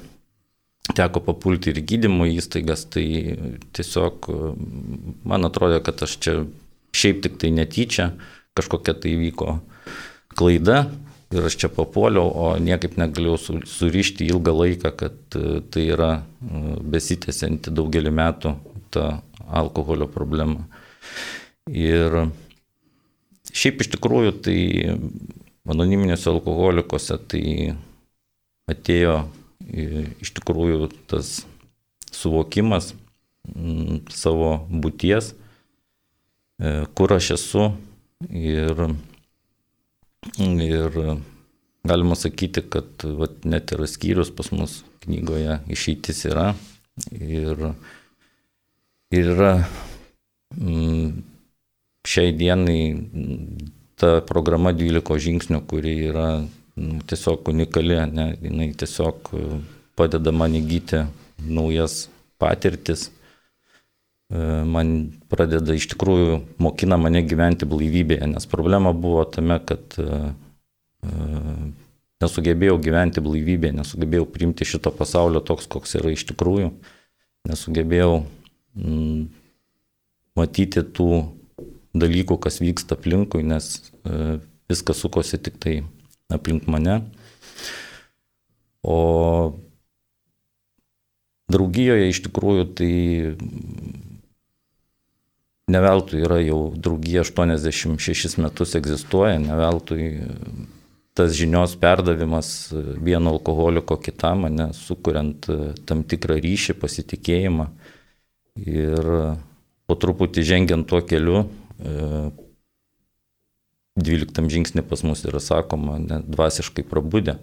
teko 0.96 1.22
papulti 1.22 1.70
ir 1.70 1.82
gydymo 1.86 2.26
įstaigas, 2.30 2.86
tai 2.90 3.36
tiesiog 3.76 4.30
man 5.28 5.46
atrodė, 5.46 5.82
kad 5.84 6.02
aš 6.06 6.16
čia 6.22 6.34
šiaip 6.96 7.22
tik 7.24 7.38
tai 7.42 7.52
netyčia, 7.54 8.10
kažkokia 8.58 8.96
tai 8.98 9.14
vyko 9.20 9.60
klaida 10.34 10.88
ir 11.30 11.46
aš 11.46 11.56
čia 11.62 11.70
papuoliau, 11.70 12.26
o 12.26 12.46
niekaip 12.58 12.96
negalėjau 12.98 13.62
surišti 13.70 14.26
ilgą 14.32 14.54
laiką, 14.56 14.90
kad 14.98 15.38
e, 15.38 15.60
tai 15.70 15.84
yra 15.94 16.10
e, 16.18 16.62
besitęsianti 16.94 17.70
daugelį 17.74 18.10
metų 18.18 18.56
ta 18.90 19.20
alkoholio 19.46 20.08
problema. 20.10 20.64
Ir 21.70 22.16
šiaip 23.54 23.84
iš 23.84 23.92
tikrųjų 23.94 24.34
tai 24.42 24.58
anoniminėse 25.70 26.26
alkoholikose 26.32 27.18
tai 27.30 27.44
atėjo 28.68 29.22
iš 30.20 30.32
tikrųjų 30.36 30.90
tas 31.10 31.44
suvokimas 32.10 32.92
m, 33.54 34.00
savo 34.10 34.66
būties, 34.70 35.32
e, 36.60 36.86
kur 36.94 37.14
aš 37.14 37.32
esu 37.36 37.70
ir, 38.28 38.84
ir 40.40 41.00
galima 41.86 42.18
sakyti, 42.18 42.64
kad 42.66 43.06
vat, 43.20 43.44
net 43.44 43.72
yra 43.76 43.88
skyrius 43.88 44.32
pas 44.34 44.50
mus 44.52 44.80
knygoje 45.04 45.60
išeitis 45.72 46.24
yra 46.28 46.50
ir, 47.12 47.70
ir 49.14 49.30
yra 49.34 49.54
m, 50.58 51.22
šiai 52.08 52.32
dienai 52.36 52.80
ta 54.00 54.18
programa 54.24 54.72
12 54.72 55.20
žingsnių, 55.20 55.60
kuri 55.68 55.94
yra 56.08 56.28
tiesiog 56.76 57.48
unikali, 57.48 57.96
ne, 58.12 58.26
jinai 58.42 58.70
tiesiog 58.78 59.32
e, 59.34 59.46
padeda 59.98 60.32
man 60.32 60.54
įgyti 60.58 61.04
naujas 61.50 62.04
patirtis, 62.40 63.08
e, 64.30 64.38
man 64.74 64.94
pradeda 65.32 65.76
iš 65.76 65.90
tikrųjų 65.94 66.40
mokina 66.62 66.98
mane 67.00 67.22
gyventi 67.26 67.68
blaivybėje, 67.68 68.30
nes 68.34 68.48
problema 68.50 68.94
buvo 68.96 69.24
tame, 69.28 69.58
kad 69.66 69.98
e, 70.00 70.22
nesugebėjau 72.20 72.78
gyventi 72.84 73.24
blaivybėje, 73.24 73.78
nesugebėjau 73.80 74.28
priimti 74.30 74.68
šito 74.68 74.92
pasaulio 74.94 75.42
toks, 75.44 75.68
koks 75.70 75.96
yra 76.00 76.12
iš 76.14 76.26
tikrųjų, 76.32 76.72
nesugebėjau 77.48 78.20
mm, 78.76 79.22
matyti 80.36 80.84
tų 80.84 81.24
dalykų, 81.96 82.36
kas 82.38 82.60
vyksta 82.62 82.94
aplinkui, 82.94 83.40
nes 83.42 83.72
viskas 84.70 85.00
sukosi 85.02 85.40
tik 85.42 85.56
tai 85.58 85.80
aplink 86.32 86.68
mane. 86.70 87.00
O 88.82 88.98
draugijoje 91.50 92.10
iš 92.10 92.22
tikrųjų 92.26 92.66
tai 92.78 92.92
neveltui 95.70 96.22
yra 96.24 96.40
jau 96.42 96.60
draugija 96.74 97.24
86 97.26 98.38
metus 98.42 98.74
egzistuoja, 98.78 99.38
neveltui 99.42 100.10
tas 101.14 101.34
žinios 101.36 101.74
perdavimas 101.78 102.70
vieno 103.02 103.34
alkoholiko 103.34 103.98
kitam, 104.00 104.46
ne, 104.54 104.70
sukuriant 104.76 105.48
tam 105.86 106.04
tikrą 106.06 106.38
ryšį, 106.40 106.78
pasitikėjimą. 106.80 107.66
Ir 108.60 109.10
po 109.90 109.96
truputį 109.98 110.44
žengiant 110.46 110.86
tuo 110.88 111.02
keliu, 111.06 111.44
12 114.00 114.50
žingsnį 114.52 114.84
pas 114.88 115.02
mus 115.06 115.24
yra 115.28 115.40
sakoma, 115.42 115.98
ne, 116.02 116.20
dvasiškai 116.26 116.84
prabudę. 116.88 117.36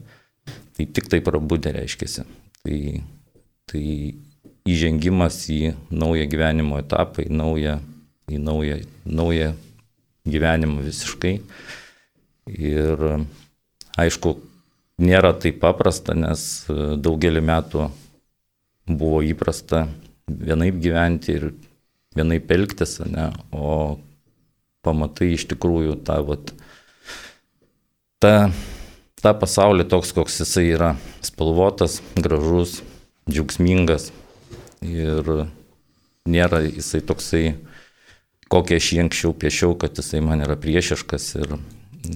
Tai 0.78 0.86
tik 0.94 1.10
tai 1.12 1.22
prabudę 1.26 1.74
reiškia. 1.76 2.26
Tai, 2.64 2.80
tai 3.70 3.84
įžengimas 4.68 5.40
į 5.54 5.74
naują 5.92 6.28
gyvenimo 6.32 6.80
etapą, 6.82 7.24
į 7.26 7.32
naują, 7.34 7.78
į 8.32 8.42
naują, 8.44 8.82
naują 9.06 9.54
gyvenimą 10.28 10.84
visiškai. 10.86 11.38
Ir 12.48 13.06
aišku, 14.00 14.36
nėra 15.04 15.34
taip 15.40 15.60
paprasta, 15.64 16.16
nes 16.18 16.42
daugelį 17.04 17.44
metų 17.44 17.88
buvo 18.88 19.22
įprasta 19.26 19.86
vienaip 20.28 20.80
gyventi 20.84 21.36
ir 21.36 21.50
vienaip 22.18 22.52
elgtis, 22.52 22.98
ne, 23.06 23.30
o 23.52 23.98
pamatai 24.86 25.34
iš 25.36 25.48
tikrųjų 25.52 25.98
tą, 26.08 26.20
vat, 26.28 26.52
tą, 28.24 28.34
tą 29.22 29.34
pasaulį 29.42 29.88
toks, 29.92 30.14
koks 30.16 30.42
jisai 30.44 30.68
yra 30.76 30.92
spalvotas, 31.26 32.02
gražus, 32.18 32.82
džiaugsmingas 33.30 34.12
ir 34.86 35.48
nėra 36.28 36.62
jisai 36.66 37.02
toksai, 37.08 37.44
kokią 38.52 38.80
aš 38.80 38.92
jį 38.94 39.02
anksčiau 39.06 39.34
piešiau, 39.36 39.76
kad 39.80 39.98
jisai 40.00 40.22
man 40.24 40.44
yra 40.46 40.58
priešiškas 40.60 41.30
ir, 41.42 41.56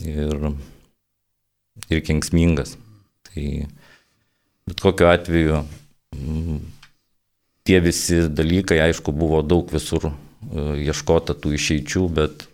ir, 0.08 0.52
ir 1.90 2.04
kengsmingas. 2.08 2.78
Tai 3.32 3.48
bet 4.68 4.84
kokiu 4.84 5.10
atveju 5.12 5.64
tie 7.68 7.80
visi 7.84 8.24
dalykai, 8.28 8.80
aišku, 8.88 9.14
buvo 9.16 9.42
daug 9.46 9.70
visur 9.72 10.10
e, 10.10 10.14
ieškota 10.88 11.36
tų 11.38 11.56
išeičių, 11.58 12.06
bet 12.16 12.48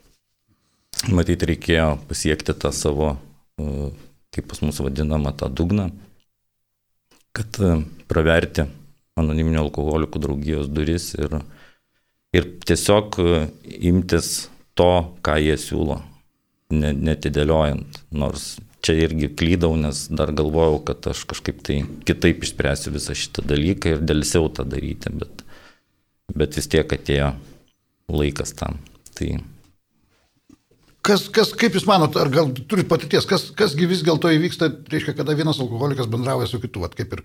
matyt, 1.14 1.46
reikėjo 1.48 1.96
pasiekti 2.10 2.56
tą 2.58 2.72
savo, 2.76 3.16
e, 3.60 3.90
kaip 4.36 4.50
pas 4.52 4.62
mus 4.66 4.82
vadinama, 4.84 5.34
tą 5.38 5.50
dugną, 5.54 5.90
kad 7.36 7.60
e, 7.62 7.80
praverti 8.10 8.68
anoniminio 9.18 9.64
alkoholikų 9.66 10.22
draugijos 10.22 10.70
duris 10.72 11.14
ir, 11.18 11.40
ir 12.36 12.52
tiesiog 12.68 13.20
e, 13.24 13.42
imtis 13.90 14.48
to, 14.78 14.92
ką 15.26 15.38
jie 15.42 15.58
siūlo, 15.62 16.02
netidėliojant. 16.72 18.02
Nors 18.12 18.58
čia 18.86 18.98
irgi 19.08 19.32
klydau, 19.36 19.74
nes 19.80 20.06
dar 20.14 20.32
galvojau, 20.36 20.80
kad 20.88 21.10
aš 21.12 21.26
kažkaip 21.32 21.64
tai 21.66 21.82
kitaip 22.08 22.46
išspręsiu 22.46 22.94
visą 22.96 23.16
šitą 23.18 23.44
dalyką 23.48 23.96
ir 23.96 24.06
dėlsiau 24.06 24.52
tą 24.54 24.68
daryti, 24.70 25.12
bet, 25.18 25.44
bet 26.36 26.60
vis 26.60 26.70
tiek 26.72 26.98
atėjo 27.00 27.34
laikas 28.14 28.54
tam. 28.60 28.78
Tai 29.18 29.32
Kas, 31.08 31.28
kas, 31.32 31.54
kaip 31.56 31.78
Jūs 31.78 31.86
manot, 31.88 32.16
ar 32.20 32.30
gal 32.34 32.50
turit 32.68 32.88
patirties, 32.90 33.28
kas, 33.30 33.48
kasgi 33.56 33.88
vis 33.88 34.04
dėlto 34.04 34.32
įvyksta, 34.36 34.70
reiškia, 34.92 35.16
kada 35.16 35.36
vienas 35.38 35.62
alkoholikas 35.64 36.10
bendrauja 36.12 36.50
su 36.50 36.60
kitu, 36.64 36.84
Vat, 36.84 36.98
kaip 36.98 37.14
ir 37.16 37.24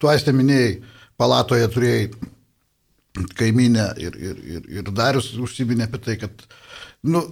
tu 0.00 0.10
aistė 0.12 0.34
minėjai, 0.36 0.74
palatoje 1.20 1.68
turėjai 1.72 2.10
kaiminę 3.38 3.92
ir, 4.00 4.16
ir, 4.16 4.42
ir, 4.56 4.66
ir 4.80 4.90
Darius 4.92 5.30
užsiminė 5.40 5.88
apie 5.88 6.00
tai, 6.04 6.18
kad, 6.20 6.44
nu, 7.04 7.24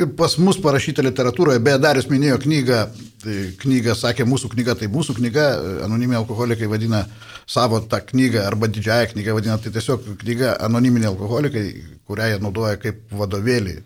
ir 0.00 0.10
pas 0.16 0.34
mus 0.40 0.58
parašyta 0.62 1.04
literatūroje, 1.04 1.60
beje, 1.64 1.80
Darius 1.82 2.08
minėjo 2.10 2.38
knygą, 2.42 2.80
tai 3.22 3.36
knyga 3.62 3.96
sakė, 3.98 4.26
mūsų 4.28 4.52
knyga, 4.54 4.76
tai 4.80 4.88
mūsų 4.92 5.16
knyga, 5.20 5.46
anoniminiai 5.86 6.20
alkoholikai 6.22 6.68
vadina 6.70 7.04
savo 7.48 7.80
tą 7.84 8.00
knygą 8.08 8.44
arba 8.46 8.68
didžiąją 8.72 9.12
knygą 9.12 9.36
vadina, 9.36 9.58
tai 9.60 9.72
tiesiog 9.74 10.14
knyga 10.22 10.56
anoniminiai 10.68 11.10
alkoholikai, 11.12 11.66
kurią 12.08 12.32
jie 12.32 12.42
naudoja 12.44 12.80
kaip 12.82 13.02
vadovėlį 13.20 13.80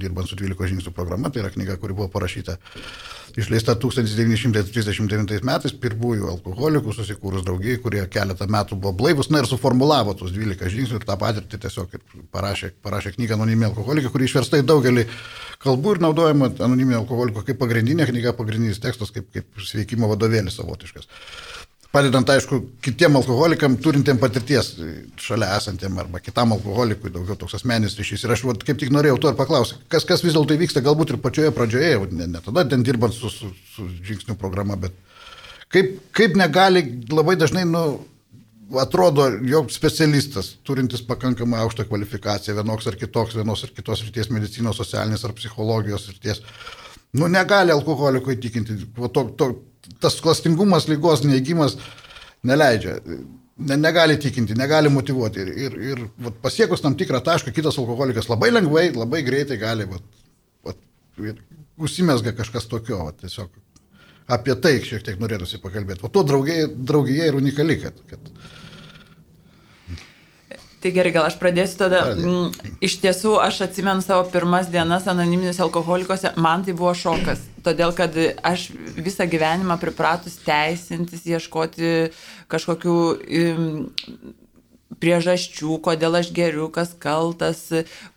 dirbant 0.00 0.28
su 0.28 0.36
12 0.38 0.70
žingsnių 0.70 0.92
programa, 0.94 1.30
tai 1.30 1.42
yra 1.42 1.50
knyga, 1.54 1.76
kuri 1.80 1.96
buvo 1.96 2.08
parašyta, 2.12 2.56
išleista 3.40 3.74
1939 3.80 5.44
metais, 5.46 5.74
pirmųjų 5.84 6.30
alkoholikų 6.34 6.94
susikūrus 6.96 7.44
draugijai, 7.46 7.80
kurie 7.82 8.04
keletą 8.10 8.48
metų 8.50 8.78
buvo 8.78 8.94
blaivus, 9.04 9.30
na 9.32 9.42
ir 9.42 9.50
suformulavo 9.50 10.16
tuos 10.18 10.34
12 10.34 10.70
žingsnių 10.74 11.00
ir 11.00 11.08
tą 11.08 11.18
patirtį 11.20 11.62
tiesiog 11.66 11.98
parašė, 12.34 12.74
parašė 12.84 13.14
knygą 13.18 13.38
Anonimė 13.38 13.70
alkoholikė, 13.70 14.12
kuri 14.14 14.28
išversta 14.28 14.62
į 14.62 14.68
daugelį 14.68 15.06
kalbų 15.64 15.96
ir 15.96 16.04
naudojama 16.04 16.52
Anonimė 16.64 17.00
alkoholikė 17.00 17.46
kaip 17.50 17.62
pagrindinė 17.62 18.08
knyga, 18.10 18.36
pagrindinis 18.38 18.82
tekstas, 18.82 19.14
kaip, 19.14 19.30
kaip 19.34 19.64
sveikimo 19.64 20.10
vadovėlis 20.12 20.60
savotiškas 20.60 21.10
padedant, 21.94 22.30
aišku, 22.34 22.58
kitiem 22.84 23.16
alkoholikam, 23.20 23.76
turintiem 23.82 24.18
patirties 24.20 24.72
šalia 25.20 25.52
esantiem 25.58 25.98
arba 26.02 26.20
kitam 26.22 26.54
alkoholikui, 26.56 27.12
daugiau 27.14 27.38
toks 27.38 27.54
asmenis 27.60 27.94
ryšys. 27.98 28.24
Ir 28.26 28.34
aš 28.34 28.44
vat, 28.48 28.64
kaip 28.66 28.80
tik 28.80 28.90
norėjau 28.94 29.20
to 29.22 29.30
ir 29.30 29.38
paklausti, 29.38 29.78
kas, 29.92 30.06
kas 30.08 30.24
vis 30.26 30.34
dėlto 30.36 30.56
vyksta, 30.60 30.82
galbūt 30.84 31.14
ir 31.14 31.20
pačioje 31.22 31.52
pradžioje, 31.54 31.94
ne, 32.18 32.28
ne 32.34 32.42
tada 32.44 32.66
ten 32.70 32.82
dirbant 32.86 33.14
su, 33.14 33.30
su, 33.30 33.52
su 33.74 33.86
žingsnių 34.08 34.36
programa, 34.40 34.78
bet 34.80 34.96
kaip, 35.74 35.94
kaip 36.16 36.34
negali 36.40 36.82
labai 37.12 37.36
dažnai, 37.40 37.66
nu, 37.70 37.84
atrodo, 38.80 39.28
jog 39.46 39.70
specialistas, 39.72 40.54
turintis 40.66 41.04
pakankamai 41.06 41.60
aukštą 41.62 41.86
kvalifikaciją, 41.88 42.56
vienoks 42.58 42.88
ar 42.90 42.98
kitoks, 42.98 43.36
vienos 43.38 43.62
ar 43.66 43.74
kitos 43.76 44.02
ryties 44.06 44.30
medicinos, 44.34 44.80
socialinės 44.80 45.24
ar 45.26 45.34
psichologijos 45.36 46.08
ryties, 46.10 46.42
nu, 47.14 47.28
negali 47.30 47.74
alkoholiko 47.74 48.32
įtikinti. 48.34 48.80
To, 48.96 49.24
to, 49.38 49.50
tas 50.02 50.18
klastingumas, 50.24 50.88
lygos 50.90 51.24
neįgymas 51.26 51.78
neleidžia. 52.46 52.98
Ne, 53.64 53.76
negali 53.78 54.16
tikinti, 54.18 54.56
negali 54.58 54.90
motivuoti. 54.90 55.44
Ir, 55.44 55.50
ir, 55.66 55.76
ir 55.92 56.00
vat, 56.24 56.40
pasiekus 56.42 56.82
tam 56.82 56.96
tikrą 56.98 57.20
tašką, 57.24 57.52
kitas 57.54 57.78
alkoholikas 57.78 58.28
labai 58.30 58.50
lengvai, 58.50 58.88
labai 58.96 59.22
greitai 59.26 59.60
gali, 59.60 59.86
vat, 59.90 60.02
vat, 60.66 60.80
ir 61.22 61.38
užsimesga 61.78 62.34
kažkas 62.34 62.66
tokio, 62.70 63.04
vat, 63.06 63.20
tiesiog 63.22 63.52
apie 64.34 64.56
tai 64.58 64.78
šiek 64.82 65.04
tiek 65.06 65.20
norėtųsi 65.20 65.60
pakalbėti. 65.62 66.02
O 66.06 66.10
to 66.10 66.24
draugija, 66.26 67.28
ir 67.28 67.38
unikali, 67.38 67.78
kad, 67.82 67.98
kad 68.10 68.30
Tai 70.84 70.90
gerai, 70.92 71.14
gal 71.14 71.24
aš 71.24 71.38
pradėsiu 71.40 71.78
tada. 71.80 72.02
Mm, 72.12 72.74
iš 72.84 72.98
tiesų, 73.00 73.38
aš 73.40 73.62
atsimenu 73.64 74.04
savo 74.04 74.26
pirmas 74.28 74.66
dienas 74.68 75.06
anoniminiuose 75.08 75.62
alkoholikose, 75.64 76.34
man 76.36 76.66
tai 76.66 76.74
buvo 76.76 76.90
šokas. 76.92 77.40
Todėl, 77.64 77.94
kad 77.96 78.16
aš 78.44 78.68
visą 78.96 79.26
gyvenimą 79.30 79.78
pripratus 79.80 80.36
teisintis, 80.44 81.24
ieškoti 81.28 81.92
kažkokių 82.52 82.96
priežasčių, 85.00 85.78
kodėl 85.84 86.18
aš 86.20 86.30
geriu, 86.34 86.68
kas 86.72 86.94
kaltas, 87.00 87.66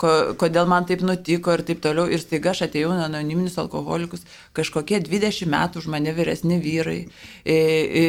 ko, 0.02 0.12
kodėl 0.40 0.68
man 0.70 0.88
taip 0.90 1.04
nutiko 1.06 1.56
ir 1.56 1.64
taip 1.68 1.82
toliau. 1.84 2.08
Ir 2.10 2.22
staiga 2.22 2.54
aš 2.54 2.66
atėjau 2.68 2.94
į 2.96 3.06
anoniminius 3.08 3.58
alkoholikus, 3.62 4.26
kažkokie 4.58 5.02
20 5.06 5.50
metų 5.54 5.82
už 5.82 5.90
mane 5.94 6.14
vyresni 6.18 6.60
vyrai, 6.64 7.00
e, 7.44 7.58
e, 7.58 8.06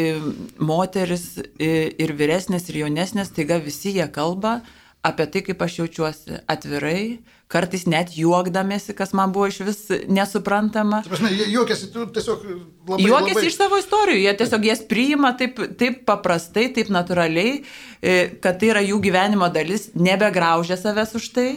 moteris 0.59 1.31
e, 1.39 1.73
ir 1.99 2.15
vyresnės 2.19 2.69
ir 2.71 2.83
jaunesnės, 2.85 3.33
staiga 3.33 3.61
visi 3.63 3.97
jie 3.97 4.07
kalba 4.13 4.61
apie 5.07 5.29
tai, 5.31 5.45
kaip 5.47 5.63
aš 5.65 5.83
jaučiuosi 5.83 6.43
atvirai, 6.51 7.19
kartais 7.49 7.87
net 7.89 8.13
juokdamėsi, 8.17 8.93
kas 8.97 9.15
man 9.17 9.33
buvo 9.33 9.49
iš 9.49 9.63
vis 9.65 9.81
nesuprantama. 10.13 11.01
Prasme, 11.09 11.33
jie 11.33 11.49
juokiasi, 11.55 11.89
tu 11.95 12.05
tiesiog 12.13 12.45
labai. 12.45 13.01
Juokiasi 13.07 13.39
labai... 13.39 13.49
iš 13.49 13.57
savo 13.57 13.81
istorijų, 13.81 14.21
jie 14.27 14.37
tiesiog 14.43 14.69
jas 14.69 14.85
priima 14.91 15.33
taip, 15.41 15.63
taip 15.81 16.05
paprastai, 16.09 16.69
taip 16.77 16.93
natūraliai, 16.93 17.63
e, 18.03 18.21
kad 18.45 18.61
tai 18.61 18.73
yra 18.75 18.85
jų 18.85 19.01
gyvenimo 19.09 19.49
dalis, 19.53 19.89
nebegraužia 19.97 20.77
savęs 20.81 21.17
už 21.19 21.33
tai 21.37 21.51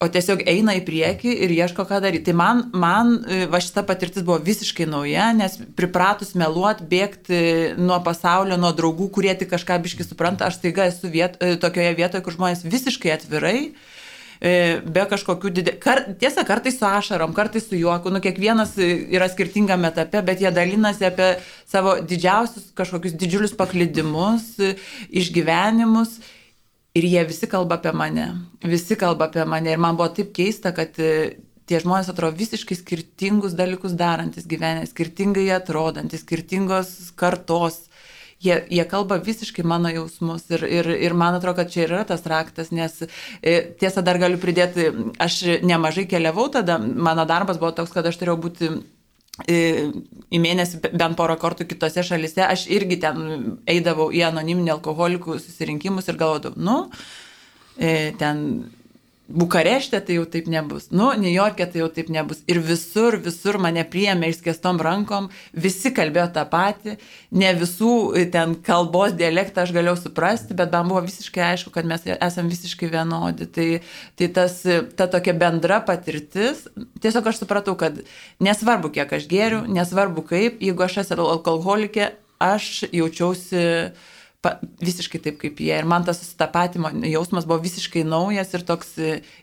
o 0.00 0.08
tiesiog 0.08 0.40
eina 0.48 0.72
į 0.78 0.82
priekį 0.86 1.32
ir 1.44 1.52
ieško, 1.58 1.84
ką 1.84 1.98
daryti. 2.00 2.30
Tai 2.30 2.34
man, 2.40 2.62
man 2.72 3.12
e, 3.20 3.42
va 3.52 3.60
šita 3.60 3.84
patirtis 3.86 4.24
buvo 4.24 4.38
visiškai 4.42 4.88
nauja, 4.88 5.28
nes 5.36 5.58
pripratus 5.76 6.32
meluot, 6.40 6.80
bėgti 6.88 7.76
nuo 7.78 8.00
pasaulio, 8.02 8.56
nuo 8.58 8.72
draugų, 8.76 9.10
kurie 9.14 9.34
tik 9.36 9.52
kažką 9.52 9.76
biški 9.84 10.08
supranta, 10.08 10.48
aš 10.48 10.62
taiga 10.64 10.88
esu 10.88 11.12
viet, 11.12 11.36
e, 11.38 11.52
tokioje 11.60 11.92
vietoje, 12.00 12.24
kur 12.24 12.38
žmonės 12.38 12.64
visiškai 12.64 13.12
atvirai 13.18 13.58
e, 13.60 13.74
be 14.40 15.04
kažkokių 15.10 15.52
didelių, 15.58 15.78
kar, 15.84 16.02
tiesa, 16.20 16.46
kartais 16.48 16.78
su 16.80 16.86
ašarom, 16.88 17.34
kartais 17.36 17.66
su 17.68 17.76
juoku, 17.76 18.08
nu 18.08 18.22
kiekvienas 18.24 18.74
yra 18.80 19.28
skirtingame 19.28 19.90
etape, 19.92 20.22
bet 20.24 20.40
jie 20.40 20.52
dalinasi 20.56 21.04
apie 21.10 21.30
savo 21.68 21.98
didžiausius 22.00 22.70
kažkokius 22.78 23.18
didžiulius 23.20 23.56
paklydimus, 23.58 24.54
išgyvenimus 25.12 26.20
Ir 26.94 27.06
jie 27.06 27.22
visi 27.22 27.46
kalba 27.46 27.78
apie 27.78 27.92
mane. 27.94 28.26
Visi 28.66 28.96
kalba 28.98 29.28
apie 29.28 29.44
mane. 29.46 29.70
Ir 29.70 29.82
man 29.82 29.98
buvo 29.98 30.08
taip 30.14 30.32
keista, 30.34 30.72
kad 30.74 30.96
e, 30.98 31.36
tie 31.70 31.78
žmonės 31.82 32.10
atrodo 32.10 32.34
visiškai 32.38 32.78
skirtingus 32.80 33.54
dalykus 33.58 33.94
darantis 33.98 34.48
gyvenę, 34.50 34.88
skirtingai 34.90 35.46
atrodantis, 35.54 36.24
skirtingos 36.26 37.12
kartos. 37.20 37.84
Jie, 38.40 38.54
jie 38.72 38.84
kalba 38.88 39.18
visiškai 39.20 39.66
mano 39.68 39.90
jausmus 39.92 40.46
ir, 40.54 40.62
ir, 40.64 40.86
ir 40.96 41.12
man 41.12 41.36
atrodo, 41.36 41.58
kad 41.58 41.72
čia 41.72 41.82
yra 41.84 42.04
tas 42.08 42.22
raktas, 42.24 42.70
nes 42.72 43.02
e, 43.04 43.58
tiesa 43.80 44.00
dar 44.00 44.16
galiu 44.22 44.40
pridėti, 44.40 44.86
aš 45.20 45.42
nemažai 45.60 46.06
keliavau 46.08 46.46
tada, 46.52 46.78
mano 46.80 47.26
darbas 47.28 47.60
buvo 47.60 47.74
toks, 47.76 47.92
kad 47.92 48.08
aš 48.08 48.16
turėjau 48.22 48.38
būti 48.40 48.72
į 49.48 50.40
mėnesį 50.42 50.80
bent 50.90 51.16
porą 51.16 51.36
kartų 51.40 51.66
kitose 51.70 52.02
šalise, 52.04 52.42
aš 52.44 52.66
irgi 52.72 52.98
ten 53.00 53.20
eidavau 53.68 54.10
į 54.12 54.24
anoniminį 54.28 54.74
alkoholikų 54.74 55.38
susirinkimus 55.40 56.10
ir 56.10 56.18
galvodavau, 56.20 56.60
nu, 56.60 56.76
e, 57.78 58.12
ten 58.20 58.42
Bukarešte 59.30 60.00
tai 60.02 60.16
jau 60.16 60.24
taip 60.26 60.48
nebus, 60.50 60.88
nu, 60.90 61.12
New 61.14 61.30
York'e 61.30 61.66
tai 61.70 61.80
jau 61.84 61.88
taip 61.92 62.08
nebus. 62.10 62.40
Ir 62.50 62.58
visur, 62.66 63.14
visur 63.22 63.60
mane 63.62 63.84
priėmė 63.86 64.32
išskėstom 64.32 64.80
rankom, 64.82 65.28
visi 65.54 65.92
kalbėjo 65.94 66.26
tą 66.34 66.44
patį, 66.50 66.96
ne 67.30 67.52
visų 67.54 67.92
ten 68.34 68.56
kalbos 68.66 69.14
dialektą 69.14 69.62
aš 69.62 69.74
galėjau 69.76 69.96
suprasti, 70.00 70.56
bet 70.58 70.74
man 70.74 70.90
buvo 70.90 71.04
visiškai 71.06 71.44
aišku, 71.52 71.70
kad 71.74 71.86
mes 71.86 72.02
esame 72.16 72.50
visiškai 72.50 72.90
vienodi. 72.90 73.46
Tai, 73.54 73.68
tai 74.18 74.30
tas, 74.34 74.60
ta 74.98 75.06
tokia 75.10 75.36
bendra 75.38 75.78
patirtis, 75.86 76.66
tiesiog 76.98 77.30
aš 77.30 77.44
supratau, 77.44 77.76
kad 77.78 78.02
nesvarbu, 78.42 78.90
kiek 78.98 79.14
aš 79.14 79.30
geriu, 79.30 79.62
nesvarbu 79.70 80.26
kaip, 80.26 80.58
jeigu 80.58 80.88
aš 80.88 81.04
esu 81.04 81.22
alkoholikė, 81.22 82.16
aš 82.42 82.88
jaučiausi 82.90 83.62
pa, 84.44 84.54
visiškai 84.80 85.20
taip 85.24 85.38
kaip 85.40 85.60
jie. 85.60 85.74
Ir 85.76 85.88
man 85.88 86.04
tas 86.06 86.20
susitapatimo 86.22 86.90
jausmas 87.08 87.46
buvo 87.48 87.60
visiškai 87.64 88.04
naujas 88.08 88.54
ir 88.56 88.64
toks 88.68 88.94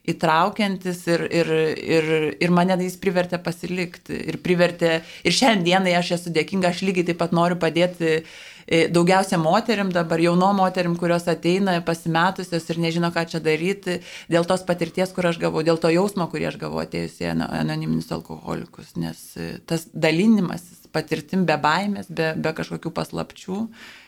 įtraukiantis 0.10 1.04
ir, 1.14 1.26
ir, 1.42 1.54
ir, 1.98 2.12
ir 2.42 2.54
mane 2.54 2.78
jis 2.82 2.98
privertė 3.02 3.40
pasilikti. 3.44 4.18
Ir 4.32 4.40
privertė, 4.44 5.02
ir 5.24 5.38
šiandienai 5.38 5.96
aš 6.00 6.16
esu 6.20 6.34
dėkinga, 6.34 6.74
aš 6.74 6.84
lygiai 6.88 7.12
taip 7.12 7.22
pat 7.22 7.36
noriu 7.36 7.60
padėti 7.62 8.10
e, 8.18 8.22
daugiausia 8.68 9.40
moterim 9.40 9.92
dabar, 9.96 10.20
jauno 10.20 10.50
moterim, 10.58 10.98
kurios 11.00 11.28
ateina 11.32 11.78
pasimetusios 11.88 12.66
ir 12.72 12.82
nežino, 12.84 13.12
ką 13.16 13.24
čia 13.32 13.40
daryti, 13.44 14.00
dėl 14.32 14.48
tos 14.50 14.66
patirties, 14.68 15.14
kur 15.16 15.30
aš 15.30 15.40
gavau, 15.42 15.64
dėl 15.64 15.80
to 15.80 15.92
jausmo, 15.94 16.28
kurį 16.32 16.50
aš 16.52 16.58
gavau 16.62 16.82
atėjus 16.84 17.22
į 17.24 17.30
anoniminius 17.36 18.12
alkoholikus, 18.16 18.96
nes 19.00 19.22
e, 19.40 19.54
tas 19.68 19.88
dalinimas 19.94 20.66
patirtim 20.92 21.46
be 21.48 21.56
baimės, 21.62 22.12
be, 22.12 22.34
be 22.36 22.54
kažkokių 22.58 22.92
paslapčių 22.96 23.62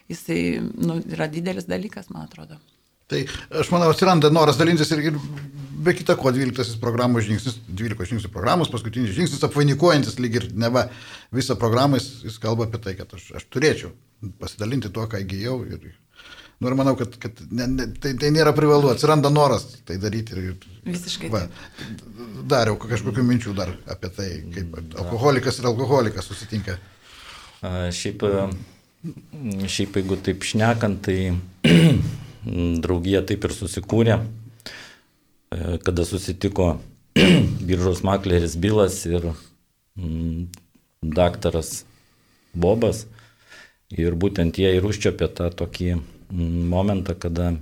jisai 0.09 0.41
nu, 0.59 0.99
yra 1.13 1.29
didelis 1.31 1.69
dalykas, 1.69 2.09
man 2.11 2.27
atrodo. 2.27 2.59
Tai 3.09 3.23
aš 3.61 3.71
manau, 3.73 3.89
atsiranda 3.89 4.29
noras 4.29 4.59
dalintis 4.59 4.91
ir, 4.93 5.01
ir 5.09 5.15
be 5.81 5.95
kita 5.97 6.13
ko 6.19 6.33
12 6.33 6.75
programos 6.81 7.25
žingsnis, 7.25 7.57
12 7.65 8.11
žingsnių 8.11 8.29
programos, 8.33 8.69
paskutinis 8.69 9.15
žingsnis, 9.17 9.41
apvainikuojantis 9.47 10.19
lyg 10.21 10.37
ir 10.37 10.45
neva 10.53 10.85
visą 11.33 11.57
programą, 11.57 11.97
jis, 11.97 12.11
jis 12.27 12.37
kalba 12.43 12.67
apie 12.67 12.81
tai, 12.83 12.93
kad 12.99 13.17
aš, 13.17 13.31
aš 13.39 13.47
turėčiau 13.49 13.95
pasidalinti 14.41 14.91
tuo, 14.93 15.07
ką 15.09 15.21
įgyjau. 15.23 15.57
Ir, 15.69 15.91
nu, 16.59 16.71
ir 16.71 16.77
manau, 16.79 16.95
kad, 16.99 17.15
kad 17.21 17.43
ne, 17.51 17.67
ne, 17.75 17.87
tai, 18.01 18.15
tai 18.19 18.31
nėra 18.35 18.55
privalu, 18.57 18.91
atsiranda 18.93 19.31
noras 19.33 19.67
tai 19.87 19.99
daryti. 20.01 20.37
Ir, 20.39 20.71
Visiškai. 20.89 21.29
Va, 21.33 21.45
dariau 22.49 22.79
kažkokių 22.81 23.25
minčių 23.27 23.55
dar 23.57 23.75
apie 23.91 24.11
tai, 24.15 24.31
kaip 24.55 24.75
alkoholikas 24.81 25.61
ir 25.61 25.69
alkoholikas 25.71 26.31
susitinka. 26.31 26.79
A, 27.59 27.89
šiaip 27.95 28.25
Šiaip 28.99 29.95
jeigu 29.95 30.17
taip 30.19 30.43
šnekant, 30.43 31.05
tai 31.07 31.31
draugija 32.83 33.21
taip 33.23 33.45
ir 33.47 33.53
susikūrė, 33.55 34.17
e, 34.19 35.77
kada 35.85 36.03
susitiko 36.03 36.73
biržos 37.69 38.01
makleris 38.03 38.57
Bilas 38.59 38.97
ir 39.07 39.29
mm, 39.95 40.49
daktaras 41.15 41.85
Bobas. 42.51 43.05
Ir 43.89 44.13
būtent 44.13 44.59
jie 44.61 44.69
ir 44.77 44.85
užčiopė 44.85 45.31
tą 45.33 45.49
tokį 45.49 45.95
mm, 45.95 46.65
momentą, 46.69 47.15
kada 47.17 47.55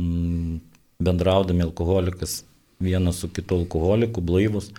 mm, 0.00 0.58
bendraudami 0.98 1.62
alkoholikas 1.62 2.42
vienas 2.80 3.20
su 3.22 3.28
kitu 3.28 3.60
alkoholiku, 3.60 4.24
blaivus, 4.24 4.70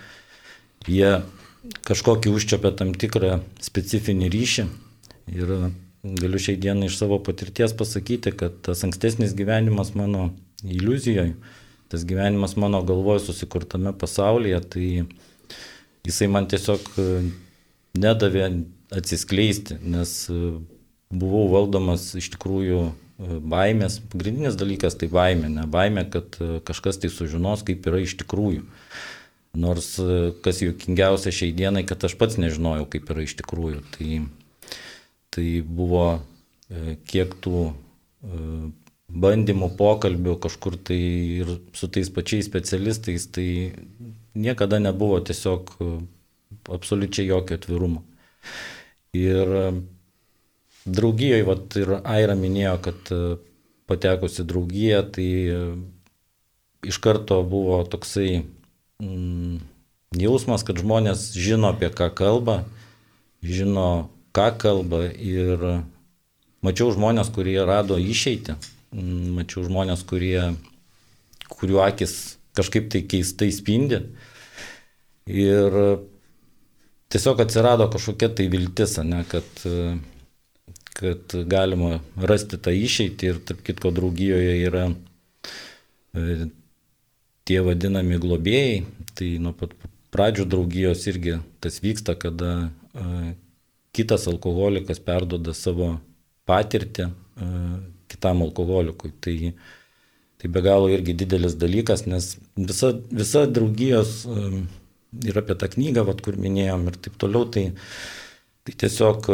jie 0.89 1.21
kažkokį 1.87 2.33
užčiopė 2.33 2.73
tam 2.75 2.91
tikrą 2.97 3.39
specifinį 3.61 4.29
ryšį. 4.33 4.67
Ir 5.31 5.53
galiu 6.03 6.41
šiai 6.41 6.57
dienai 6.59 6.89
iš 6.89 6.97
savo 6.97 7.19
patirties 7.21 7.75
pasakyti, 7.77 8.33
kad 8.35 8.57
tas 8.65 8.81
ankstesnis 8.83 9.35
gyvenimas 9.37 9.93
mano 9.95 10.31
iliuzijoje, 10.65 11.35
tas 11.93 12.05
gyvenimas 12.09 12.57
mano 12.57 12.81
galvoje 12.87 13.27
susikurtame 13.27 13.93
pasaulyje, 13.93 14.59
tai 14.73 14.87
jisai 16.07 16.29
man 16.33 16.49
tiesiog 16.49 16.87
e, 16.97 17.07
nedavė 18.01 18.47
atsiskleisti, 18.97 19.77
nes 19.85 20.15
e, 20.33 20.53
buvau 21.11 21.47
valdomas 21.51 22.11
iš 22.17 22.31
tikrųjų 22.35 22.81
baimės. 23.51 23.99
Pagrindinis 24.11 24.57
dalykas 24.57 24.97
tai 24.97 25.11
baimė, 25.11 25.51
ne 25.53 25.67
baimė, 25.69 26.07
kad 26.13 26.39
kažkas 26.67 27.01
tai 27.01 27.11
sužinos, 27.13 27.65
kaip 27.67 27.85
yra 27.91 28.01
iš 28.01 28.17
tikrųjų. 28.23 28.65
Nors 29.61 29.93
kas 30.45 30.61
juokingiausia 30.63 31.33
šiai 31.35 31.53
dienai, 31.55 31.83
kad 31.87 32.03
aš 32.07 32.15
pats 32.19 32.39
nežinojau, 32.39 32.87
kaip 32.89 33.09
yra 33.11 33.25
iš 33.25 33.35
tikrųjų. 33.41 33.83
Tai, 33.97 34.21
tai 35.35 35.47
buvo 35.67 36.05
kiek 37.11 37.35
tų 37.43 37.65
bandymų, 39.11 39.71
pokalbių 39.79 40.37
kažkur 40.41 40.77
tai 40.79 40.99
ir 41.41 41.55
su 41.75 41.89
tais 41.91 42.09
pačiais 42.13 42.47
specialistais, 42.47 43.27
tai 43.27 43.47
niekada 44.33 44.79
nebuvo 44.79 45.19
tiesiog 45.19 45.73
e, 45.79 45.89
absoliučiai 46.71 47.27
jokio 47.27 47.57
atvirumo. 47.59 48.03
Ir 49.17 49.55
e, 49.61 49.65
draugijoje, 50.85 51.45
vat, 51.47 51.77
ir 51.79 51.93
Aira 52.01 52.35
minėjo, 52.39 52.75
kad 52.85 53.13
e, 53.13 53.21
patekusi 53.89 54.45
draugiją, 54.47 55.03
tai 55.15 55.29
iš 56.87 56.97
karto 57.03 57.41
buvo 57.45 57.81
toksai 57.85 58.43
mm, 59.03 59.61
jausmas, 60.17 60.65
kad 60.65 60.81
žmonės 60.81 61.31
žino, 61.37 61.73
apie 61.75 61.91
ką 61.93 62.09
kalba, 62.17 62.61
žino, 63.45 64.09
ką 64.33 64.47
kalba 64.61 65.05
ir 65.11 65.65
mačiau 66.65 66.93
žmonės, 66.95 67.33
kurie 67.35 67.59
rado 67.67 67.99
išeitį 68.01 68.57
mačiau 68.91 69.63
žmonės, 69.65 70.03
kurie, 70.07 70.53
kurių 71.51 71.81
akis 71.85 72.37
kažkaip 72.57 72.89
tai 72.91 73.03
keistai 73.07 73.51
spindi. 73.55 74.01
Ir 75.31 75.77
tiesiog 77.11 77.43
atsirado 77.43 77.87
kažkokia 77.91 78.31
tai 78.35 78.49
viltis, 78.51 78.97
ne, 79.05 79.23
kad, 79.29 79.47
kad 80.93 81.35
galima 81.47 81.99
rasti 82.17 82.59
tą 82.61 82.73
išeitį 82.75 83.29
ir 83.29 83.39
tarp 83.47 83.63
kitko 83.65 83.91
draugijoje 83.95 84.57
yra 84.65 84.87
e, 84.91 86.49
tie 87.47 87.61
vadinami 87.65 88.19
globėjai. 88.21 88.81
Tai 89.17 89.29
nuo 89.43 89.53
pat 89.57 89.73
pradžių 90.11 90.47
draugijos 90.51 91.05
irgi 91.11 91.37
tas 91.63 91.79
vyksta, 91.83 92.15
kada 92.19 92.51
e, 92.93 93.33
kitas 93.95 94.27
alkoholikas 94.31 95.01
perdoda 95.03 95.55
savo 95.57 95.95
patirtį 96.49 97.07
e, 97.07 97.49
kitam 98.11 98.43
alkoholikui. 98.47 99.13
Tai, 99.23 99.37
tai 100.41 100.51
be 100.51 100.63
galo 100.65 100.91
irgi 100.91 101.15
didelis 101.23 101.55
dalykas, 101.59 102.05
nes 102.09 102.35
visa, 102.57 102.93
visa 103.11 103.47
draugijos 103.47 104.25
ir 105.27 105.37
apie 105.37 105.55
tą 105.59 105.67
knygą, 105.71 106.05
vat, 106.07 106.23
kur 106.23 106.37
minėjom 106.39 106.87
ir 106.91 106.97
taip 107.03 107.19
toliau, 107.19 107.47
tai, 107.51 107.69
tai 108.67 108.75
tiesiog 108.83 109.27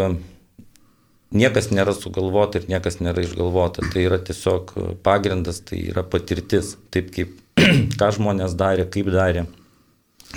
niekas 1.36 1.72
nėra 1.74 1.96
sugalvota 1.98 2.62
ir 2.62 2.68
niekas 2.72 3.00
nėra 3.04 3.24
išgalvota. 3.26 3.86
Tai 3.94 4.04
yra 4.04 4.20
tiesiog 4.20 4.76
uh, 4.76 4.92
pagrindas, 5.04 5.62
tai 5.68 5.82
yra 5.92 6.04
patirtis, 6.08 6.76
taip 6.94 7.14
kaip 7.16 7.34
ką 8.00 8.12
žmonės 8.20 8.58
darė, 8.60 8.88
kaip 8.92 9.12
darė 9.14 9.48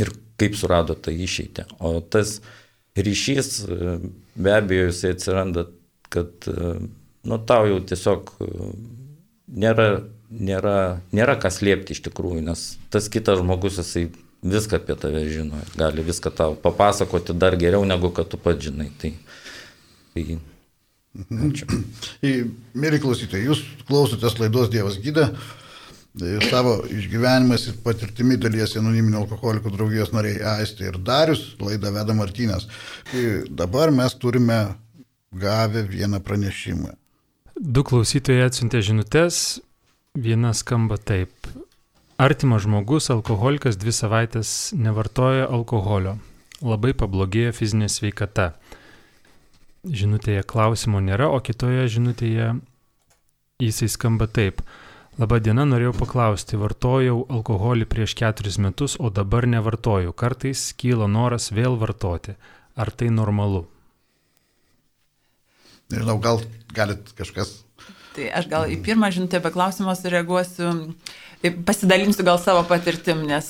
ir 0.01 0.15
kaip 0.41 0.57
surado 0.57 0.97
tą 0.97 1.13
išeitį. 1.13 1.67
O 1.85 1.99
tas 2.01 2.39
ryšys 2.99 3.53
uh, 3.67 4.01
be 4.35 4.57
abejo 4.57 4.89
jisai 4.91 5.15
atsiranda, 5.17 5.69
kad 6.11 6.51
uh, 6.51 6.81
nu, 7.23 7.39
tau 7.39 7.69
jau 7.69 7.81
tiesiog 7.85 8.33
e, 8.41 8.49
nėra, 9.61 9.89
nėra, 10.31 10.77
nėra 11.17 11.37
kas 11.41 11.61
liepti 11.65 11.97
iš 11.97 12.05
tikrųjų, 12.09 12.43
nes 12.47 12.65
tas 12.93 13.09
kitas 13.13 13.41
žmogus, 13.43 13.81
jisai 13.81 14.09
viską 14.41 14.81
apie 14.81 14.97
tave 15.01 15.27
žino, 15.29 15.61
gali 15.77 16.05
viską 16.07 16.33
tau 16.33 16.57
papasakoti 16.57 17.37
dar 17.37 17.59
geriau 17.61 17.85
negu 17.89 18.13
kad 18.17 18.31
tu 18.33 18.41
pats 18.41 18.71
žinai. 18.71 18.89
Tai, 19.01 19.13
tai, 20.15 20.39
ačiū. 21.17 21.67
Mėly 22.83 23.01
klausytojai, 23.03 23.47
jūs 23.49 23.65
klausotės 23.89 24.39
laidos 24.41 24.71
Dievas 24.73 25.01
gydė. 25.03 25.31
Savo 26.51 26.81
išgyvenimais 26.91 27.69
ir 27.71 27.77
patirtimi 27.85 28.35
dalyjasi 28.41 28.81
anoniminio 28.81 29.21
alkoholikų 29.23 29.71
draugijos 29.71 30.11
nariai 30.11 30.41
Aistė 30.57 30.89
ir 30.89 30.99
Darius, 31.07 31.53
laidą 31.63 31.93
veda 31.95 32.17
Martynas. 32.19 32.67
Dabar 33.47 33.95
mes 33.95 34.17
turime 34.19 34.59
gavę 35.31 35.85
vieną 35.87 36.19
pranešimą. 36.27 36.97
Du 37.61 37.85
klausytojai 37.87 38.49
atsiuntė 38.49 38.81
žinutės, 38.83 39.61
viena 40.19 40.51
skamba 40.57 40.99
taip. 40.99 41.31
Artimas 42.21 42.67
žmogus, 42.67 43.07
alkoholikas, 43.15 43.79
dvi 43.81 43.95
savaitės 43.95 44.73
nevartoja 44.77 45.47
alkoholio. 45.49 46.19
Labai 46.61 46.93
pablogėjo 46.93 47.55
fizinė 47.57 47.87
sveikata. 47.89 48.51
Žinutėje 49.81 50.45
klausimo 50.45 51.01
nėra, 51.01 51.31
o 51.33 51.41
kitoje 51.41 51.87
žinutėje 51.89 52.53
jisai 53.65 53.89
skamba 53.89 54.27
taip. 54.29 54.61
Labadiena, 55.21 55.65
norėjau 55.69 55.95
paklausti, 55.99 56.59
vartojau 56.61 57.25
alkoholį 57.33 57.87
prieš 57.89 58.15
keturis 58.17 58.61
metus, 58.61 58.97
o 59.01 59.11
dabar 59.13 59.49
nevartoju. 59.49 60.13
Kartais 60.17 60.71
kyla 60.77 61.09
noras 61.09 61.51
vėl 61.53 61.77
vartoti. 61.81 62.37
Ar 62.77 62.93
tai 62.93 63.11
normalu? 63.13 63.67
Nežinau, 65.91 66.21
gal 66.23 66.45
galit 66.77 67.11
kažkas. 67.19 67.59
Tai 68.15 68.29
aš 68.37 68.49
gal 68.51 68.69
į 68.71 68.79
pirmą 68.85 69.11
žinutę 69.15 69.41
be 69.43 69.53
klausimą 69.55 69.97
sureaguosiu, 69.99 70.71
pasidalinsiu 71.41 72.25
gal 72.25 72.37
savo 72.39 72.61
patirtim, 72.69 73.23
nes 73.29 73.47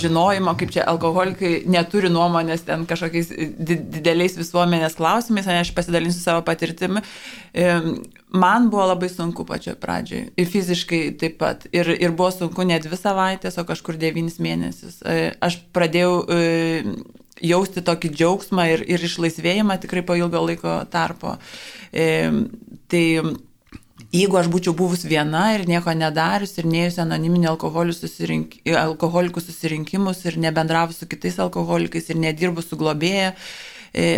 žinojimo, 0.00 0.54
kaip 0.56 0.72
čia 0.72 0.86
alkoholikai 0.88 1.66
neturi 1.68 2.08
nuomonės 2.12 2.64
ten 2.64 2.86
kažkokiais 2.88 3.28
dideliais 3.60 4.38
visuomenės 4.40 4.96
klausimais, 4.96 5.48
aš 5.52 5.74
pasidalinsiu 5.76 6.22
savo 6.22 6.44
patirtim. 6.46 7.00
Man 8.32 8.70
buvo 8.72 8.86
labai 8.88 9.10
sunku 9.12 9.44
pačioje 9.44 9.76
pradžioje 9.82 10.30
ir 10.38 10.48
fiziškai 10.48 11.00
taip 11.20 11.36
pat. 11.42 11.66
Ir, 11.76 11.90
ir 11.98 12.14
buvo 12.14 12.30
sunku 12.32 12.64
ne 12.64 12.78
dvi 12.80 12.96
savaitės, 12.96 13.58
o 13.60 13.66
kažkur 13.68 13.98
devynis 14.00 14.38
mėnesius. 14.40 15.00
E, 15.02 15.32
aš 15.42 15.58
pradėjau 15.74 16.14
e, 16.24 16.94
jausti 17.50 17.82
tokį 17.84 18.12
džiaugsmą 18.14 18.68
ir, 18.76 18.84
ir 18.86 19.04
išlaisvėjimą 19.10 19.80
tikrai 19.82 20.04
po 20.06 20.16
ilgo 20.16 20.44
laiko 20.46 20.78
tarpo. 20.92 21.36
E, 21.92 22.06
tai 22.88 23.04
jeigu 24.14 24.38
aš 24.40 24.48
būčiau 24.50 24.74
buvus 24.76 25.04
viena 25.06 25.50
ir 25.54 25.66
nieko 25.70 25.94
nedarius 25.94 26.56
ir 26.58 26.66
neėjus 26.70 26.98
anoniminį 27.04 27.50
susirink, 27.94 28.56
alkoholikų 28.66 29.42
susirinkimus 29.44 30.24
ir 30.26 30.38
nebendravus 30.42 31.00
su 31.02 31.06
kitais 31.10 31.38
alkoholikais 31.38 32.10
ir 32.10 32.18
nedirbus 32.18 32.70
su 32.70 32.78
globėja, 32.80 33.34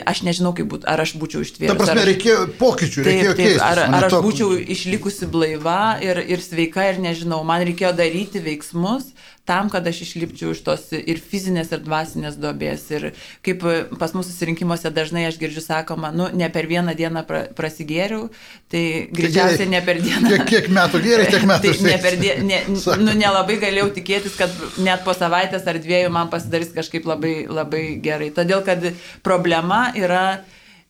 aš 0.06 0.22
nežinau, 0.26 0.52
kaip 0.56 0.68
būtų, 0.68 0.88
ar 0.90 1.00
aš 1.00 1.14
būčiau 1.20 1.44
ištvėrus. 1.46 1.72
Ta 1.72 1.78
prasme, 1.78 2.04
reikėjo 2.10 2.46
pokyčių, 2.60 3.04
reikėjo 3.06 3.34
taip, 3.34 3.42
keistis. 3.46 3.62
Ar, 3.64 3.82
ar 3.86 4.08
aš 4.08 4.16
to... 4.16 4.22
būčiau 4.26 4.56
išlikusi 4.76 5.28
blaiva 5.32 5.82
ir, 6.04 6.20
ir 6.28 6.44
sveika 6.44 6.90
ir 6.90 7.00
nežinau, 7.00 7.40
man 7.48 7.64
reikėjo 7.64 7.94
daryti 7.96 8.42
veiksmus, 8.44 9.12
tam, 9.44 9.70
kad 9.70 9.86
aš 9.86 10.04
išlipčiau 10.04 10.52
iš 10.54 10.60
tos 10.62 10.84
ir 10.94 11.18
fizinės, 11.18 11.72
ir 11.74 11.80
dvasinės 11.82 12.36
duobės. 12.38 12.84
Ir 12.94 13.08
kaip 13.42 13.64
pas 13.98 14.14
mūsų 14.14 14.30
susirinkimuose 14.30 14.92
dažnai 14.94 15.24
aš 15.26 15.38
girdžiu 15.40 15.64
sakoma, 15.64 16.12
nu, 16.14 16.28
ne 16.30 16.46
per 16.54 16.68
vieną 16.70 16.94
dieną 16.98 17.24
pra, 17.26 17.42
prasigėriau, 17.58 18.28
tai 18.70 18.84
greičiausiai 19.10 19.66
ne 19.72 19.80
per 19.82 19.98
dieną. 20.02 20.30
Kiek, 20.30 20.44
kiek 20.46 20.68
metų 20.76 21.00
gėrė, 21.02 21.26
tiek 21.34 21.46
metų. 21.50 21.72
tai 21.80 21.88
ne 21.88 21.96
per 22.04 22.18
dieną, 22.22 22.46
ne, 22.46 22.60
nu, 23.02 23.16
nelabai 23.18 23.58
galėjau 23.62 23.88
tikėtis, 23.98 24.38
kad 24.38 24.54
net 24.84 25.02
po 25.06 25.14
savaitės 25.16 25.66
ar 25.66 25.80
dviejų 25.82 26.14
man 26.14 26.30
pasidarys 26.30 26.70
kažkaip 26.76 27.08
labai, 27.10 27.34
labai 27.50 27.82
gerai. 28.04 28.30
Todėl, 28.36 28.62
kad 28.66 28.86
problema 29.26 29.61
yra... 29.98 30.24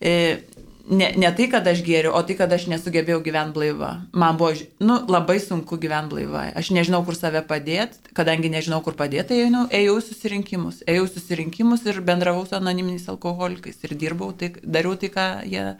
E, 0.02 0.14
ne, 0.90 1.12
ne 1.16 1.30
tai, 1.36 1.46
kad 1.50 1.66
aš 1.68 1.82
gėriu, 1.86 2.12
o 2.16 2.20
tai, 2.26 2.36
kad 2.38 2.52
aš 2.52 2.66
nesugebėjau 2.70 3.20
gyventi 3.24 3.56
blaiva. 3.56 3.90
Man 4.18 4.38
buvo 4.40 4.52
nu, 4.82 4.98
labai 5.10 5.38
sunku 5.42 5.78
gyventi 5.80 6.14
blaiva. 6.14 6.44
Aš 6.58 6.72
nežinau, 6.76 7.02
kur 7.06 7.16
save 7.18 7.42
padėti, 7.48 8.00
kadangi 8.16 8.50
nežinau, 8.52 8.82
kur 8.84 8.96
padėti, 8.98 9.32
tai 9.32 9.40
ėjau, 9.44 9.66
ėjau 9.80 9.98
susirinkimus. 10.08 10.82
Ėjau 10.90 11.08
susirinkimus 11.10 11.84
ir 11.88 12.00
bendravau 12.06 12.44
su 12.48 12.56
anoniminiais 12.58 13.08
alkoholikais 13.12 13.84
ir 13.86 13.96
dirbau, 13.98 14.32
tai, 14.36 14.52
dariau 14.62 14.96
tai, 15.00 15.12
ką 15.14 15.28
jie 15.48 15.68
e, 15.68 15.76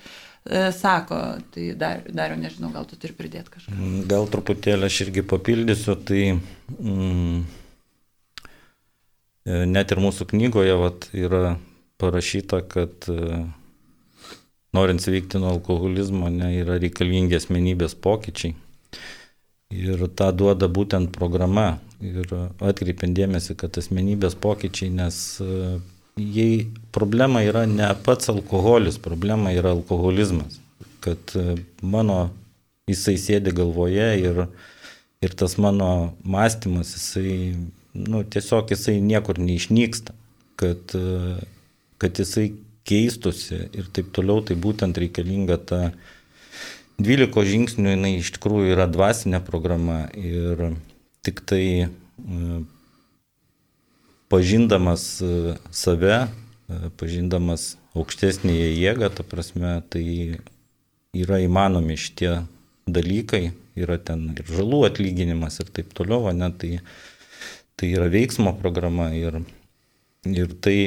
sako. 0.78 1.20
Tai 1.54 1.66
dar, 1.80 2.04
dariau, 2.08 2.38
nežinau, 2.40 2.72
gal 2.74 2.86
tu 2.88 3.00
turi 3.00 3.16
pridėti 3.18 3.56
kažką. 3.56 3.74
Mm, 3.74 4.06
gal 4.12 4.30
truputėlį 4.30 4.88
aš 4.90 5.02
irgi 5.08 5.26
papildysiu, 5.34 5.98
tai 5.98 6.22
mm, 6.78 7.42
e, 9.50 9.60
net 9.74 9.92
ir 9.94 10.02
mūsų 10.04 10.30
knygoje 10.34 10.78
vat, 10.86 11.10
yra 11.16 11.56
parašyta, 12.00 12.62
kad 12.68 13.08
e, 13.08 13.44
norint 14.72 15.02
sveikti 15.02 15.38
nuo 15.38 15.52
alkoholizmo, 15.56 16.30
ne, 16.32 16.52
yra 16.62 16.78
reikalingi 16.80 17.36
asmenybės 17.38 17.96
pokyčiai. 18.02 18.54
Ir 19.72 20.04
tą 20.16 20.28
duoda 20.36 20.68
būtent 20.68 21.12
programa. 21.14 21.78
Ir 22.04 22.28
atkreipiant 22.60 23.14
dėmesį, 23.16 23.56
kad 23.60 23.76
asmenybės 23.78 24.36
pokyčiai, 24.40 24.90
nes 24.92 25.16
e, 25.40 25.78
jei 26.20 26.66
problema 26.92 27.44
yra 27.46 27.64
ne 27.70 27.88
pats 28.04 28.32
alkoholis, 28.32 28.98
problema 29.00 29.54
yra 29.54 29.72
alkoholizmas. 29.76 30.58
Kad 31.04 31.36
e, 31.38 31.56
mano 31.82 32.26
jisai 32.90 33.16
sėdi 33.20 33.54
galvoje 33.54 34.08
ir, 34.20 34.44
ir 35.22 35.36
tas 35.38 35.56
mano 35.62 36.12
mąstymas, 36.24 36.92
jisai, 36.96 37.36
nu, 37.94 38.22
tiesiog 38.24 38.72
jisai 38.74 38.98
niekur 39.04 39.38
neišnyksta, 39.40 40.16
kad, 40.60 40.96
kad 42.02 42.18
jisai 42.18 42.50
keistusi 42.88 43.68
ir 43.70 43.88
taip 43.94 44.10
toliau, 44.14 44.42
tai 44.42 44.56
būtent 44.58 44.98
reikalinga 44.98 45.58
ta 45.62 45.80
12 47.02 47.46
žingsnių, 47.48 47.94
jinai 47.94 48.16
iš 48.18 48.32
tikrųjų 48.36 48.74
yra 48.74 48.88
dvasinė 48.90 49.40
programa 49.46 50.04
ir 50.18 50.74
tik 51.22 51.42
tai 51.46 51.64
pažindamas 54.32 55.06
save, 55.70 56.18
pažindamas 57.00 57.76
aukštesnėje 57.98 58.72
jėgą, 58.74 59.10
ta 59.12 59.26
prasme, 59.26 59.76
tai 59.92 60.04
yra 61.12 61.42
įmanomi 61.44 61.98
šitie 62.00 62.40
dalykai, 62.88 63.52
yra 63.78 63.98
ten 64.00 64.30
ir 64.32 64.48
žalų 64.48 64.86
atlyginimas 64.88 65.60
ir 65.62 65.72
taip 65.74 65.92
toliau, 65.96 66.32
ne, 66.36 66.48
tai, 66.56 66.80
tai 67.76 67.92
yra 67.92 68.08
veiksmo 68.12 68.54
programa 68.58 69.10
ir, 69.16 69.42
ir 70.28 70.54
tai 70.64 70.78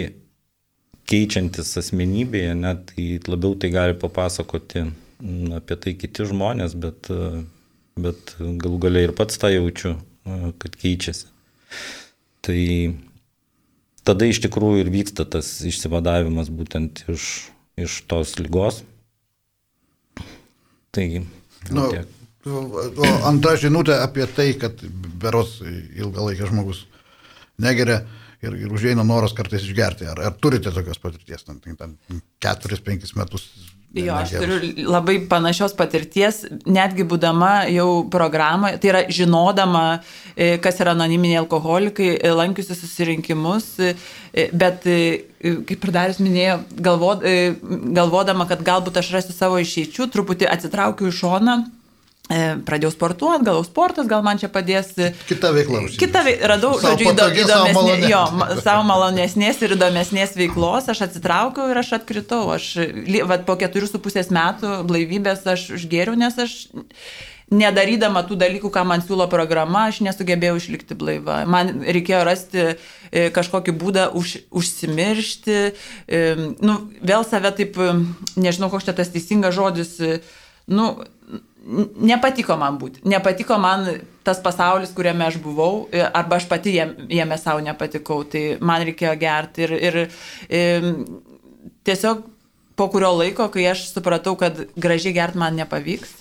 keičiantis 1.09 1.75
asmenybėje, 1.81 2.53
net 2.57 2.89
tai 2.91 3.07
labiau 3.29 3.55
tai 3.59 3.71
gali 3.73 3.97
papasakoti 3.99 4.87
apie 5.55 5.77
tai 5.81 5.93
kiti 5.97 6.25
žmonės, 6.27 6.75
bet, 6.77 7.09
bet 7.99 8.35
galų 8.39 8.79
galiai 8.87 9.09
ir 9.09 9.15
pats 9.17 9.39
tą 9.41 9.51
jaučiu, 9.53 9.95
kad 10.61 10.77
keičiasi. 10.81 11.29
Tai 12.45 12.59
tada 14.05 14.27
iš 14.29 14.41
tikrųjų 14.45 14.83
ir 14.83 14.91
vyksta 14.93 15.25
tas 15.29 15.49
išsivadavimas 15.65 16.51
būtent 16.53 17.05
iš, 17.11 17.29
iš 17.79 18.01
tos 18.09 18.35
lygos. 18.41 18.83
Taigi. 20.95 21.25
Nu, 21.73 21.89
tiek. 21.91 22.11
o 22.45 23.07
antra 23.27 23.55
žinutė 23.59 23.97
apie 23.99 24.27
tai, 24.31 24.51
kad 24.59 24.79
beros 25.21 25.57
ilgalaikis 25.65 26.51
žmogus 26.51 26.85
negeria 27.61 28.03
ir, 28.41 28.57
ir 28.65 28.73
užeina 28.73 29.05
noras 29.07 29.35
kartais 29.37 29.63
išgerti. 29.63 30.09
Ar, 30.11 30.21
ar 30.29 30.35
turite 30.41 30.73
tokios 30.73 30.99
patirties, 31.01 31.45
ten, 31.47 31.61
ten 31.63 31.97
4-5 32.43 33.15
metus 33.19 33.49
Jo, 33.95 34.15
aš 34.19 34.33
turiu 34.35 34.87
labai 34.91 35.21
panašios 35.31 35.71
patirties, 35.77 36.41
netgi 36.67 37.05
būdama 37.07 37.69
jau 37.71 38.03
programoje, 38.11 38.79
tai 38.83 38.89
yra 38.91 39.03
žinodama, 39.07 40.01
e, 40.35 40.57
kas 40.59 40.81
yra 40.83 40.91
anoniminiai 40.97 41.39
alkoholikai, 41.39 42.09
e, 42.17 42.33
lankiusi 42.35 42.75
susirinkimus, 42.75 43.69
e, 43.79 43.93
bet, 44.51 44.83
kaip 45.39 45.87
ir 45.87 45.93
Darius 45.95 46.19
minėjo, 46.19 46.59
galvod, 46.83 47.23
galvodama, 47.95 48.49
kad 48.51 48.65
galbūt 48.67 48.99
aš 48.99 49.13
rasiu 49.15 49.37
savo 49.37 49.61
išeičių, 49.63 50.09
truputį 50.11 50.51
atsitraukiu 50.51 51.07
į 51.07 51.15
šoną 51.21 51.59
pradėjau 52.27 52.91
sportuoti, 52.93 53.45
gal 53.45 53.61
sportas, 53.67 54.07
gal 54.09 54.23
man 54.25 54.39
čia 54.41 54.49
padės. 54.49 54.93
Kita 55.29 55.51
veikla. 55.53 55.83
Kita 55.99 56.23
veikla, 56.25 56.49
radau, 56.55 56.73
savo 56.79 56.95
žodžiu, 56.95 57.11
patogi, 57.11 57.43
įdomesnė, 57.43 58.09
jo, 58.09 58.23
savo 58.65 58.87
malonesnės 58.87 59.61
ir 59.61 59.75
įdomesnės 59.77 60.33
veiklos, 60.39 60.89
aš 60.89 61.05
atsitraukiau 61.09 61.69
ir 61.69 61.81
aš 61.83 61.93
atkritau. 61.99 62.47
Aš, 62.55 62.71
vat, 63.29 63.45
po 63.45 63.57
keturių 63.61 63.91
su 63.91 64.01
pusės 64.01 64.33
metų 64.33 64.81
blaivybės 64.89 65.45
aš 65.53 65.69
užgėriau, 65.77 66.17
nes 66.17 66.37
aš 66.41 66.57
nedarydama 67.53 68.23
tų 68.25 68.39
dalykų, 68.41 68.71
ką 68.73 68.81
man 68.89 69.03
siūlo 69.05 69.27
programa, 69.29 69.85
aš 69.91 70.01
nesugebėjau 70.05 70.57
išlikti 70.57 70.97
blaiva. 70.97 71.43
Man 71.45 71.83
reikėjo 71.85 72.23
rasti 72.25 72.63
e, 72.65 73.27
kažkokį 73.35 73.75
būdą 73.77 74.07
už, 74.17 74.39
užsimiršti, 74.49 75.59
e, 76.09 76.23
nu, 76.65 76.79
vėl 77.05 77.27
save 77.27 77.53
taip, 77.59 77.77
nežinau, 78.33 78.71
koks 78.73 78.89
čia 78.89 78.97
tas 78.97 79.13
teisingas 79.13 79.53
žodis, 79.53 79.93
nu, 80.65 80.89
nepatiko 81.65 82.57
man 82.59 82.77
būti. 82.81 83.01
Nepatiko 83.09 83.57
man 83.61 83.87
tas 84.25 84.39
pasaulis, 84.41 84.93
kuriame 84.95 85.25
aš 85.27 85.39
buvau, 85.41 85.87
arba 85.93 86.39
aš 86.39 86.47
pati 86.49 86.75
jame 86.75 87.37
savo 87.41 87.63
nepatikau. 87.65 88.23
Tai 88.29 88.43
man 88.61 88.85
reikėjo 88.85 89.15
gerti. 89.21 89.65
Ir, 89.65 89.75
ir, 89.89 89.99
ir 90.49 90.87
tiesiog 91.87 92.23
po 92.75 92.89
kurio 92.91 93.13
laiko, 93.15 93.47
kai 93.53 93.67
aš 93.71 93.87
supratau, 93.93 94.35
kad 94.39 94.65
gražiai 94.75 95.15
gerti 95.15 95.39
man 95.41 95.55
nepavyks, 95.57 96.13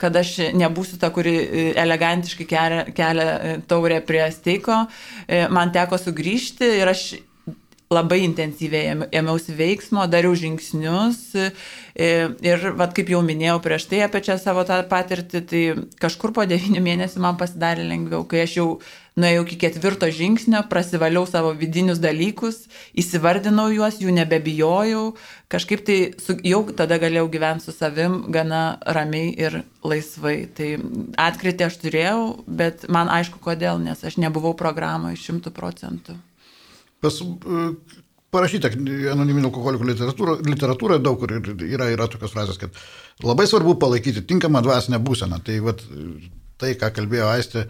kad 0.00 0.16
aš 0.16 0.34
nebūsiu 0.56 0.98
ta, 1.00 1.08
kuri 1.14 1.38
elegantiškai 1.78 2.46
kelia, 2.50 2.82
kelia 2.96 3.56
taurę 3.68 4.02
prie 4.04 4.26
steiko, 4.34 4.84
man 5.50 5.72
teko 5.72 5.98
sugrįžti 6.00 6.68
ir 6.82 6.92
aš 6.92 7.06
labai 7.92 8.24
intensyviai 8.26 8.96
ėmiausi 9.14 9.54
veiksmo, 9.54 10.06
dariau 10.10 10.34
žingsnius 10.38 11.20
e, 11.38 11.50
ir, 11.94 12.68
vad 12.78 12.94
kaip 12.96 13.12
jau 13.12 13.22
minėjau 13.22 13.60
prieš 13.62 13.86
tai 13.92 14.02
apie 14.06 14.24
čia 14.26 14.40
savo 14.42 14.66
tą 14.66 14.80
patirtį, 14.90 15.42
tai 15.46 15.62
kažkur 16.02 16.34
po 16.34 16.46
devynių 16.50 16.82
mėnesių 16.82 17.22
man 17.22 17.38
pasidarė 17.38 17.86
lengviau, 17.86 18.24
kai 18.26 18.42
aš 18.42 18.56
jau 18.58 18.68
nuėjau 19.16 19.46
iki 19.46 19.60
ketvirto 19.62 20.10
žingsnio, 20.12 20.64
prasivaliau 20.68 21.24
savo 21.30 21.54
vidinius 21.56 22.02
dalykus, 22.02 22.64
įsivardinau 22.98 23.70
juos, 23.72 24.02
jų 24.02 24.12
nebebijojau, 24.18 25.06
kažkaip 25.52 25.86
tai 25.86 25.98
su, 26.20 26.36
jau 26.44 26.64
tada 26.76 26.98
galėjau 27.00 27.30
gyventi 27.32 27.68
su 27.68 27.76
savim 27.76 28.24
gana 28.34 28.80
ramiai 28.82 29.32
ir 29.46 29.62
laisvai. 29.86 30.36
Tai 30.58 30.70
atkritį 31.30 31.70
aš 31.70 31.80
turėjau, 31.86 32.22
bet 32.46 32.88
man 32.92 33.08
aišku 33.14 33.40
kodėl, 33.40 33.80
nes 33.80 34.04
aš 34.04 34.18
nebuvau 34.20 34.56
programoje 34.58 35.22
šimtų 35.22 35.54
procentų. 35.54 36.20
Pas, 37.06 37.20
e, 37.22 37.70
parašyta 38.34 38.72
anoniminio 39.12 39.50
alkoholikų 39.50 39.86
literatūra, 39.92 40.36
literatūra 40.46 40.98
daug 41.02 41.20
kur 41.22 41.36
yra, 41.38 41.88
yra 41.94 42.08
tokios 42.10 42.34
frazės, 42.34 42.58
kad 42.60 42.74
labai 43.24 43.46
svarbu 43.48 43.76
palaikyti 43.80 44.24
tinkamą 44.26 44.62
dvasinę 44.66 45.00
būseną. 45.02 45.40
Tai 45.46 45.58
vat, 45.68 45.84
tai, 46.60 46.74
ką 46.80 46.90
kalbėjo 46.98 47.30
Aistė, 47.30 47.66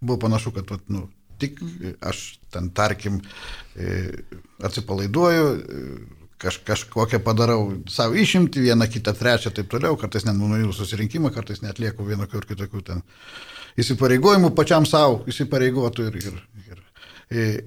buvo 0.00 0.20
panašu, 0.26 0.54
kad 0.56 0.70
vat, 0.72 0.84
nu, 0.92 1.06
tik 1.42 1.58
aš 2.06 2.38
ten, 2.54 2.70
tarkim, 2.76 3.20
e, 3.76 3.98
atsipalaiduoju, 4.64 5.48
e, 5.56 5.82
kaž, 6.40 6.60
kažkokią 6.68 7.20
padarau 7.24 7.68
savo 7.92 8.16
išimti, 8.16 8.62
vieną, 8.68 8.88
kitą, 8.92 9.16
trečią, 9.16 9.52
taip 9.56 9.68
toliau, 9.72 9.98
kartais 10.00 10.24
net 10.28 10.38
nuėjau 10.38 10.72
susirinkimą, 10.76 11.32
kartais 11.34 11.62
net 11.64 11.80
lieku 11.82 12.06
vienokių 12.06 12.40
ir 12.40 12.48
kitokių 12.52 12.84
ten 12.86 13.04
įsipareigojimų 13.80 14.54
pačiam 14.56 14.88
savo, 14.88 15.20
įsipareigotų 15.28 16.08
ir, 16.08 16.18
ir, 16.22 16.40
ir 17.36 17.62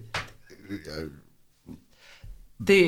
Tai 2.60 2.80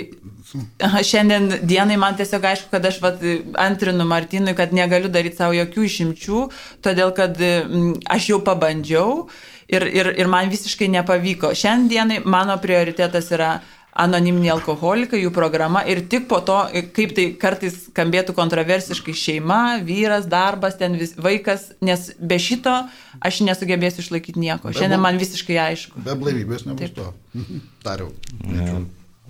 šiandien 1.08 1.46
dienai 1.64 1.96
man 2.00 2.18
tiesiog 2.20 2.44
aišku, 2.44 2.68
kad 2.74 2.86
aš 2.90 2.98
vat, 3.04 3.22
antrinu 3.56 4.04
Martinui, 4.08 4.56
kad 4.58 4.74
negaliu 4.76 5.08
daryti 5.12 5.40
savo 5.40 5.56
jokių 5.56 5.86
išimčių, 5.88 6.42
todėl 6.84 7.14
kad 7.16 7.40
aš 8.12 8.28
jau 8.34 8.42
pabandžiau 8.44 9.30
ir, 9.72 9.88
ir, 9.88 10.12
ir 10.20 10.32
man 10.32 10.52
visiškai 10.52 10.92
nepavyko. 10.92 11.54
Šiandienai 11.56 12.20
mano 12.28 12.58
prioritetas 12.60 13.32
yra 13.32 13.54
anoniminiai 14.02 14.54
alkoholikai, 14.56 15.22
jų 15.24 15.32
programa 15.36 15.84
ir 15.88 16.04
tik 16.12 16.28
po 16.30 16.42
to, 16.46 16.58
kaip 16.96 17.16
tai 17.18 17.28
kartais 17.42 17.78
skambėtų 17.88 18.36
kontroversiškai, 18.38 19.16
šeima, 19.18 19.62
vyras, 19.88 20.28
darbas, 20.32 20.78
ten 20.80 20.98
vis, 21.00 21.14
vaikas, 21.20 21.72
nes 21.86 22.10
be 22.20 22.40
šito 22.42 22.74
aš 23.22 23.44
nesugebėsiu 23.48 24.06
išlaikyti 24.06 24.42
nieko. 24.42 24.74
Šiandien 24.76 25.04
man 25.04 25.22
visiškai 25.22 25.60
aišku. 25.68 26.02
Be 26.06 26.18
blaivybės 26.18 26.66
nebus 26.70 26.96
Taip. 26.96 26.98
to. 26.98 27.46
Dariau. 27.88 28.12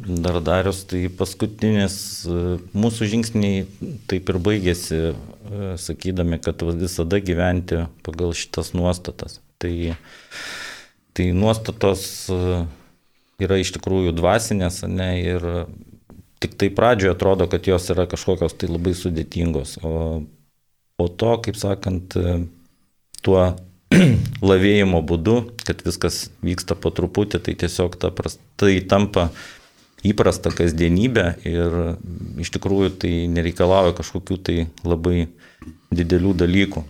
Dar 0.02 0.40
darius, 0.42 0.80
tai 0.90 1.04
paskutinis 1.14 1.96
e, 2.26 2.36
mūsų 2.74 3.10
žingsniai 3.12 3.66
taip 4.10 4.32
ir 4.32 4.40
baigėsi, 4.42 5.00
e, 5.12 5.74
sakydami, 5.78 6.40
kad 6.42 6.64
visada 6.80 7.20
gyventi 7.22 7.84
pagal 8.06 8.34
šitas 8.34 8.72
nuostatas. 8.74 9.38
Tai, 9.62 9.74
tai 11.14 11.28
nuostatos 11.38 12.02
uh, 12.34 12.64
yra 13.42 13.60
iš 13.62 13.74
tikrųjų 13.78 14.14
dvasinės, 14.18 14.84
ne, 14.90 15.10
ir 15.22 15.48
tik 16.42 16.56
tai 16.58 16.72
pradžioje 16.74 17.16
atrodo, 17.16 17.48
kad 17.50 17.68
jos 17.70 17.90
yra 17.94 18.08
kažkokios 18.10 18.56
tai 18.58 18.70
labai 18.72 18.94
sudėtingos, 18.98 19.78
o 19.86 20.24
po 20.98 21.08
to, 21.10 21.36
kaip 21.46 21.58
sakant, 21.58 22.18
tuo 23.26 23.42
lavėjimo 24.52 25.02
būdu, 25.06 25.38
kad 25.66 25.82
viskas 25.86 26.30
vyksta 26.46 26.78
po 26.80 26.94
truputį, 26.96 27.42
tai 27.46 27.58
tiesiog 27.64 27.98
ta 28.02 28.12
pras, 28.16 28.38
tai 28.60 28.80
tampa 28.88 29.30
įprasta 30.08 30.50
kasdienybė 30.56 31.26
ir 31.46 31.76
iš 32.42 32.54
tikrųjų 32.56 32.94
tai 33.04 33.12
nereikalauja 33.30 33.94
kažkokių 34.00 34.38
tai 34.42 34.58
labai 34.88 35.28
didelių 35.94 36.34
dalykų. 36.42 36.84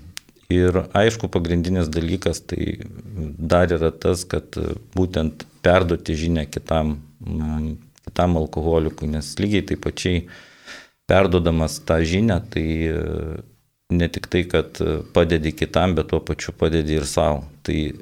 Ir 0.52 0.84
aišku, 0.98 1.30
pagrindinis 1.32 1.90
dalykas 1.92 2.44
tai 2.50 2.78
dar 3.52 3.72
yra 3.72 3.92
tas, 3.94 4.26
kad 4.28 4.58
būtent 4.96 5.46
perduoti 5.64 6.16
žinę 6.18 6.48
kitam, 6.52 6.98
kitam 8.06 8.38
alkoholikui, 8.42 9.10
nes 9.12 9.34
lygiai 9.40 9.66
taip 9.72 9.84
pačiai 9.86 10.26
perdodamas 11.10 11.80
tą 11.86 12.00
žinę, 12.08 12.40
tai 12.54 12.68
e, 12.90 13.02
ne 13.92 14.08
tik 14.08 14.30
tai, 14.32 14.46
kad 14.50 14.80
padedi 15.14 15.52
kitam, 15.56 15.96
bet 15.98 16.12
tuo 16.12 16.22
pačiu 16.24 16.56
padedi 16.58 16.98
ir 17.00 17.08
savo. 17.10 17.44
Tai 17.68 17.78
e, 17.78 17.94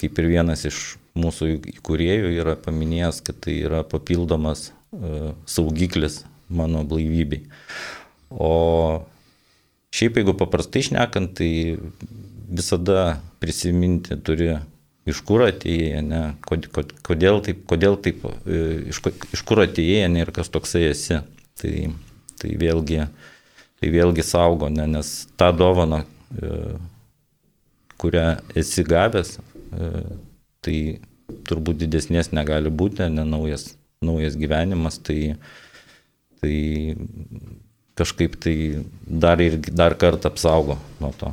kaip 0.00 0.18
ir 0.18 0.30
vienas 0.32 0.64
iš 0.68 0.96
mūsų 1.18 1.52
įkūrėjų 1.76 2.32
yra 2.38 2.56
paminėjęs, 2.62 3.22
kad 3.26 3.40
tai 3.44 3.58
yra 3.66 3.82
papildomas 3.86 4.70
e, 4.70 5.32
saugiklis 5.48 6.22
mano 6.48 6.84
blaivybei. 6.88 7.44
O 8.28 8.52
Šiaip 9.98 10.20
jeigu 10.20 10.34
paprastai 10.38 10.84
šnekant, 10.86 11.32
tai 11.38 11.78
visada 12.48 13.18
prisiminti 13.42 14.14
turi, 14.22 14.52
iš 15.08 15.22
kur 15.26 15.42
atėjai, 15.48 16.02
ne, 16.06 16.20
kodėl 16.46 17.40
taip, 17.42 17.64
kodėl 17.66 17.98
taip, 18.04 18.22
e, 18.46 18.60
iš, 18.92 19.00
iš 19.34 19.42
kur 19.48 19.64
atėjai, 19.64 20.06
ne, 20.12 20.22
ir 20.22 20.30
kas 20.36 20.52
toksai 20.54 20.84
esi. 20.92 21.18
Tai, 21.58 21.72
tai, 22.38 22.52
vėlgi, 22.60 23.00
tai 23.80 23.90
vėlgi 23.90 24.22
saugo, 24.22 24.70
ne, 24.70 24.86
nes 24.94 25.10
tą 25.40 25.50
dovaną, 25.56 26.04
e, 26.38 26.52
kurią 27.98 28.26
esi 28.62 28.84
gavęs, 28.86 29.40
tai 30.62 30.76
turbūt 31.48 31.80
didesnės 31.82 32.30
negali 32.30 32.70
būti, 32.70 33.08
ne 33.10 33.24
naujas, 33.26 33.72
naujas 34.04 34.36
gyvenimas, 34.38 35.00
tai, 35.02 35.34
tai 36.38 36.54
kažkaip 37.98 38.36
tai 38.42 38.56
dar 39.02 39.40
ir 39.42 39.58
dar 39.68 39.96
kartą 39.98 40.30
apsaugo 40.32 40.78
nuo 41.02 41.12
to. 41.18 41.32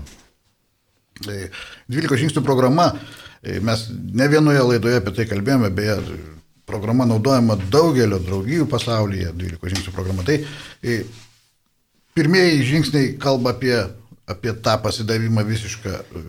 12 1.23 2.09
tai 2.09 2.17
žingsnių 2.19 2.43
programa, 2.43 2.89
e, 3.41 3.59
mes 3.63 3.85
ne 3.91 4.27
vienoje 4.31 4.63
laidoje 4.67 4.99
apie 4.99 5.13
tai 5.15 5.27
kalbėjome, 5.29 5.69
beje, 5.75 5.99
programa 6.67 7.05
naudojama 7.07 7.55
daugelio 7.71 8.19
draugijų 8.19 8.67
pasaulyje, 8.67 9.31
12 9.37 9.75
žingsnių 9.75 9.93
programa. 9.95 10.25
Tai 10.27 10.41
e, 10.83 11.03
pirmieji 12.17 12.65
žingsniai 12.71 13.13
kalba 13.21 13.55
apie, 13.55 13.77
apie 14.27 14.55
tą 14.65 14.75
pasidavimą 14.83 15.45
visišką 15.47 15.93
e, 15.93 16.25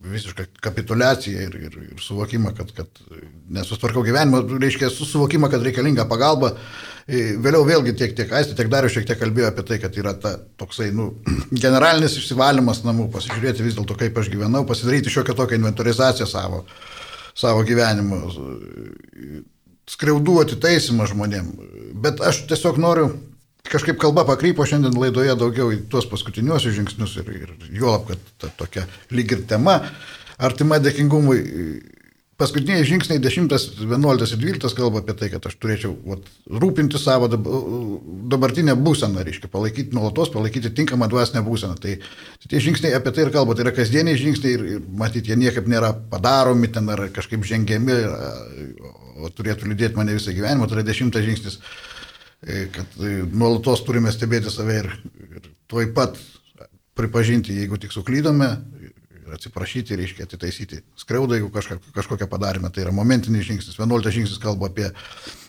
visišką 0.00 0.46
kapitulaciją 0.64 1.42
ir, 1.44 1.56
ir, 1.66 1.74
ir 1.92 2.00
suvokimą, 2.00 2.54
kad, 2.56 2.70
kad 2.76 3.02
nesusitvarkau 3.52 4.04
gyvenimą, 4.06 4.42
reiškia 4.62 4.88
suvokimą, 4.94 5.50
kad 5.52 5.64
reikalinga 5.66 6.06
pagalba. 6.08 6.54
Vėliau 7.10 7.64
vėlgi 7.66 7.94
tiek, 7.98 8.12
tiek 8.14 8.32
Aistė, 8.38 8.54
tiek 8.58 8.68
Darius 8.70 8.94
šiek 8.94 9.06
tiek 9.08 9.18
kalbėjo 9.18 9.48
apie 9.50 9.64
tai, 9.66 9.78
kad 9.82 9.96
yra 9.98 10.12
ta, 10.14 10.36
toksai 10.60 10.90
nu, 10.94 11.10
generalinis 11.64 12.14
išsivalymas 12.20 12.84
namų, 12.86 13.08
pasižiūrėti 13.14 13.66
vis 13.66 13.78
dėlto, 13.78 13.96
kaip 13.98 14.20
aš 14.20 14.30
gyvenau, 14.32 14.62
pasidaryti 14.68 15.12
šiokią 15.12 15.34
tokią 15.38 15.58
inventorizaciją 15.58 16.28
savo, 16.30 16.62
savo 17.38 17.64
gyvenimo, 17.66 18.20
skriaudų 19.90 20.38
atitaisimą 20.44 21.08
žmonėm. 21.10 21.50
Bet 22.04 22.22
aš 22.22 22.44
tiesiog 22.50 22.78
noriu 22.82 23.10
kažkaip 23.70 23.98
kalba 24.00 24.24
pakrypo 24.28 24.64
šiandien 24.66 24.96
laidoje 24.98 25.34
daugiau 25.38 25.70
į 25.74 25.82
tuos 25.90 26.06
paskutiniuosius 26.10 26.76
žingsnius 26.78 27.16
ir, 27.20 27.30
ir 27.42 27.54
juolab, 27.74 28.06
kad 28.08 28.22
ta 28.40 28.50
tokia 28.58 28.86
lyg 29.14 29.34
ir 29.34 29.46
tema 29.50 29.80
artima 30.40 30.80
dėkingumui. 30.82 31.40
Paskutiniai 32.40 32.86
žingsniai 32.88 33.20
10, 33.20 33.52
11 33.84 34.34
ir 34.34 34.40
12 34.40 34.76
kalba 34.78 35.02
apie 35.02 35.14
tai, 35.20 35.28
kad 35.32 35.44
aš 35.46 35.58
turėčiau 35.60 35.92
vat, 36.08 36.24
rūpinti 36.48 36.98
savo 37.00 37.28
dabartinę 37.28 38.74
būseną, 38.80 39.24
reiškia, 39.26 39.50
palaikyti 39.52 39.96
nuolatos, 39.96 40.32
palaikyti 40.32 40.72
tinkamą 40.80 41.10
dvasinę 41.12 41.44
būseną. 41.44 41.76
Tai, 41.82 41.98
tai 42.40 42.52
tie 42.54 42.62
žingsniai 42.64 42.96
apie 42.96 43.12
tai 43.12 43.26
ir 43.26 43.34
kalba, 43.34 43.54
tai 43.54 43.66
yra 43.66 43.76
kasdieniai 43.76 44.18
žingsniai 44.20 44.56
ir, 44.56 44.66
ir 44.78 44.82
matyti, 45.02 45.34
jie 45.34 45.38
niekaip 45.40 45.68
nėra 45.68 45.92
padaromi 46.12 46.72
ten 46.72 46.88
ar 46.90 47.06
kažkaip 47.14 47.44
žengiami, 47.44 48.00
o 49.20 49.28
turėtų 49.36 49.68
liūdėti 49.68 50.00
mane 50.00 50.16
visą 50.16 50.32
gyvenimą, 50.32 50.66
tai 50.66 50.80
yra 50.80 50.88
dešimtas 50.88 51.28
žingsnis 51.28 51.60
E, 52.40 52.68
kad 52.72 52.86
e, 53.04 53.20
nuolatos 53.36 53.82
turime 53.84 54.08
stebėti 54.14 54.48
save 54.48 54.78
ir, 54.80 54.86
ir 55.36 55.48
tuoj 55.68 55.90
pat 55.96 56.16
pripažinti, 56.96 57.52
jeigu 57.52 57.76
tik 57.80 57.92
suklydome 57.92 58.48
atsiprašyti, 59.36 59.98
reiškia 59.98 60.26
atitaisyti 60.28 60.80
skriaudą, 61.00 61.38
jeigu 61.38 61.50
kažką, 61.54 61.78
kažkokią 61.96 62.28
padarėme. 62.30 62.70
Tai 62.72 62.86
yra 62.86 62.94
momentinis 62.94 63.46
žingsnis. 63.48 63.78
Vienuoliktas 63.80 64.16
žingsnis 64.16 64.40
kalba 64.42 64.70
apie, 64.70 64.90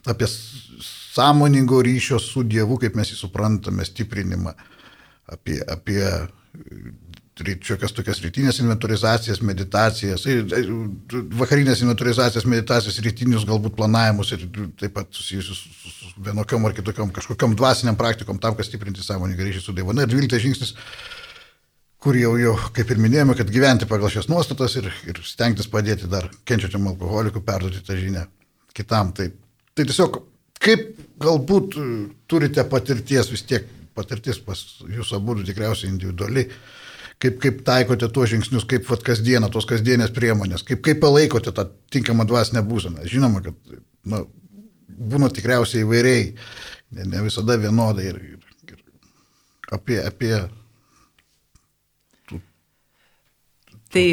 apie 0.09 0.29
sąmoningo 0.31 1.81
ryšio 1.85 2.19
su 2.21 2.43
Dievu, 2.47 2.79
kaip 2.81 2.97
mes 2.99 3.13
jį 3.13 3.19
suprantame, 3.19 3.85
stiprinimą, 3.87 4.53
apie, 5.35 5.59
apie 5.71 6.03
šiokias 7.41 7.93
tokias 7.95 8.19
rytinės 8.21 8.59
inventorizacijas, 8.61 9.39
meditacijas, 9.45 10.25
vakarinės 11.39 11.81
inventorizacijas, 11.81 12.45
meditacijas, 12.45 12.99
rytinius 13.01 13.45
galbūt 13.47 13.75
planavimus 13.77 14.33
ir 14.35 14.43
taip 14.79 14.93
pat 14.97 15.09
susijusius 15.15 15.63
su 15.63 16.11
vienokiam 16.21 16.65
ar 16.67 16.75
kitokiam 16.77 17.11
kažkokiam 17.13 17.55
dvasiniam 17.55 17.97
praktikom 17.97 18.39
tam, 18.41 18.55
kad 18.55 18.67
stiprinti 18.67 19.03
sąmoningą 19.05 19.47
ryšį 19.47 19.63
su 19.63 19.73
Dievu. 19.73 19.95
Na 19.95 20.05
ir 20.05 20.11
dvyliktas 20.11 20.43
žingsnis, 20.43 20.75
kur 22.01 22.17
jau, 22.17 22.33
jau, 22.41 22.55
kaip 22.75 22.91
ir 22.91 23.01
minėjome, 23.01 23.35
kad 23.37 23.51
gyventi 23.53 23.87
pagal 23.89 24.09
šias 24.13 24.29
nuostatas 24.31 24.75
ir, 24.79 24.89
ir 25.05 25.21
stengtis 25.25 25.69
padėti 25.69 26.09
dar 26.09 26.29
kenčiančiam 26.49 26.89
alkoholikui 26.89 27.43
perduoti 27.45 27.83
tą 27.85 27.97
žinią 27.99 28.25
kitam. 28.73 29.11
Tai, 29.17 29.29
tai 29.77 29.85
tiesiog, 29.85 30.17
kaip 30.61 30.87
galbūt 31.21 31.77
turite 32.31 32.65
patirties 32.69 33.29
vis 33.33 33.45
tiek, 33.45 33.67
patirtis 33.97 34.39
pas 34.41 34.59
jūs 34.89 35.13
abu 35.13 35.37
tikriausiai 35.43 35.91
individualiai 35.91 36.49
kaip, 37.21 37.37
kaip 37.41 37.61
taikote 37.67 38.09
tuos 38.09 38.31
žingsnius, 38.31 38.65
kaip 38.69 38.87
vat, 38.89 39.03
kasdieną, 39.05 39.51
tos 39.53 39.67
kasdienės 39.69 40.13
priemonės, 40.15 40.63
kaip, 40.67 40.81
kaip 40.85 41.01
palaikote 41.03 41.53
tą 41.55 41.67
tinkamą 41.93 42.25
dvasinę 42.29 42.63
būseną. 42.65 43.05
Žinoma, 43.09 43.43
kad 43.45 43.75
nu, 44.09 44.23
būna 45.11 45.29
tikriausiai 45.33 45.85
įvairiai, 45.85 46.31
ne, 46.97 47.05
ne 47.13 47.23
visada 47.27 47.57
vienodai 47.61 48.07
ir, 48.09 48.17
ir, 48.33 48.73
ir 48.73 48.81
apie, 49.77 49.99
apie 50.01 50.33
Tai 53.91 54.03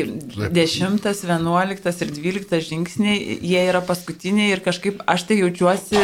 10, 0.50 0.98
11 1.06 2.00
ir 2.02 2.08
12 2.10 2.62
žingsniai, 2.66 3.36
jie 3.46 3.60
yra 3.70 3.78
paskutiniai 3.86 4.50
ir 4.50 4.62
kažkaip 4.64 5.04
aš 5.06 5.28
tai 5.28 5.36
jaučiuosi, 5.38 6.00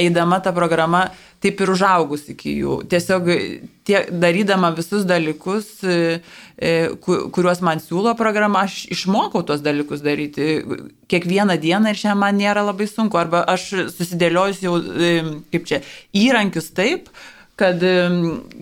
eidama 0.00 0.38
tą 0.40 0.54
programą, 0.56 1.02
taip 1.40 1.60
ir 1.60 1.72
užaugus 1.72 2.26
iki 2.32 2.54
jų. 2.62 2.76
Tiesiog 2.88 3.28
tie, 3.88 3.98
darydama 4.08 4.70
visus 4.76 5.04
dalykus, 5.08 5.68
e, 5.84 6.20
e, 6.56 6.72
kuriuos 7.04 7.60
man 7.64 7.80
siūlo 7.84 8.14
programa, 8.16 8.64
aš 8.64 8.86
išmokau 8.96 9.44
tos 9.48 9.60
dalykus 9.64 10.04
daryti 10.04 10.62
kiekvieną 11.12 11.58
dieną 11.60 11.92
ir 11.92 12.00
šiandien 12.00 12.22
man 12.24 12.40
nėra 12.40 12.64
labai 12.68 12.88
sunku. 12.88 13.20
Arba 13.20 13.42
aš 13.52 13.68
susidėliojus 13.98 14.64
jau, 14.64 14.78
e, 14.80 15.12
kaip 15.52 15.68
čia, 15.68 15.82
įrankius 16.16 16.72
taip, 16.76 17.12
kad, 17.60 17.84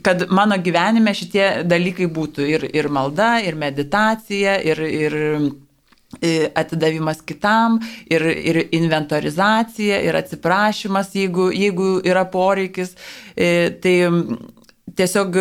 kad 0.04 0.26
mano 0.34 0.58
gyvenime 0.62 1.14
šitie 1.16 1.46
dalykai 1.68 2.10
būtų 2.10 2.50
ir, 2.56 2.68
ir 2.74 2.90
malda, 2.92 3.38
ir 3.46 3.58
meditacija, 3.58 4.58
ir, 4.66 4.82
ir 4.82 5.18
atidavimas 6.56 7.20
kitam, 7.22 7.78
ir, 8.10 8.24
ir 8.24 8.62
inventorizacija, 8.72 10.00
ir 10.02 10.16
atsiprašymas, 10.16 11.12
jeigu, 11.14 11.50
jeigu 11.52 11.98
yra 12.04 12.24
poreikis. 12.32 12.94
E, 13.36 13.68
tai 13.82 13.96
tiesiog 14.96 15.36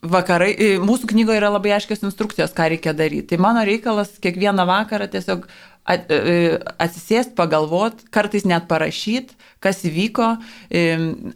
vakarai, 0.00 0.54
mūsų 0.80 1.10
knygoje 1.12 1.40
yra 1.40 1.50
labai 1.52 1.74
aiškios 1.76 2.04
instrukcijos, 2.06 2.54
ką 2.56 2.70
reikia 2.72 2.94
daryti. 2.96 3.34
Tai 3.34 3.42
mano 3.44 3.64
reikalas 3.68 4.14
kiekvieną 4.22 4.64
vakarą 4.68 5.10
tiesiog 5.12 5.44
E, 5.90 6.58
atsisėst, 6.78 7.32
pagalvot, 7.38 8.04
kartais 8.14 8.44
net 8.46 8.68
parašyt, 8.70 9.32
kas 9.60 9.82
įvyko, 9.84 10.28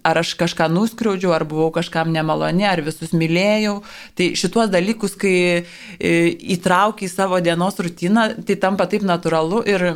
ar 0.07 0.21
aš 0.21 0.33
kažką 0.41 0.69
nuskriaudžiau, 0.73 1.35
ar 1.37 1.45
buvau 1.49 1.69
kažkam 1.75 2.13
nemaloni, 2.15 2.65
ar 2.69 2.81
visus 2.87 3.13
mylėjau. 3.17 3.81
Tai 4.17 4.29
šituos 4.39 4.71
dalykus, 4.73 5.17
kai 5.21 5.35
e, 5.61 6.13
įtrauki 6.57 7.09
į 7.09 7.13
savo 7.13 7.41
dienos 7.45 7.81
rutiną, 7.83 8.31
tai 8.47 8.57
tampa 8.63 8.87
taip 8.91 9.05
natūralu 9.05 9.65
ir, 9.69 9.89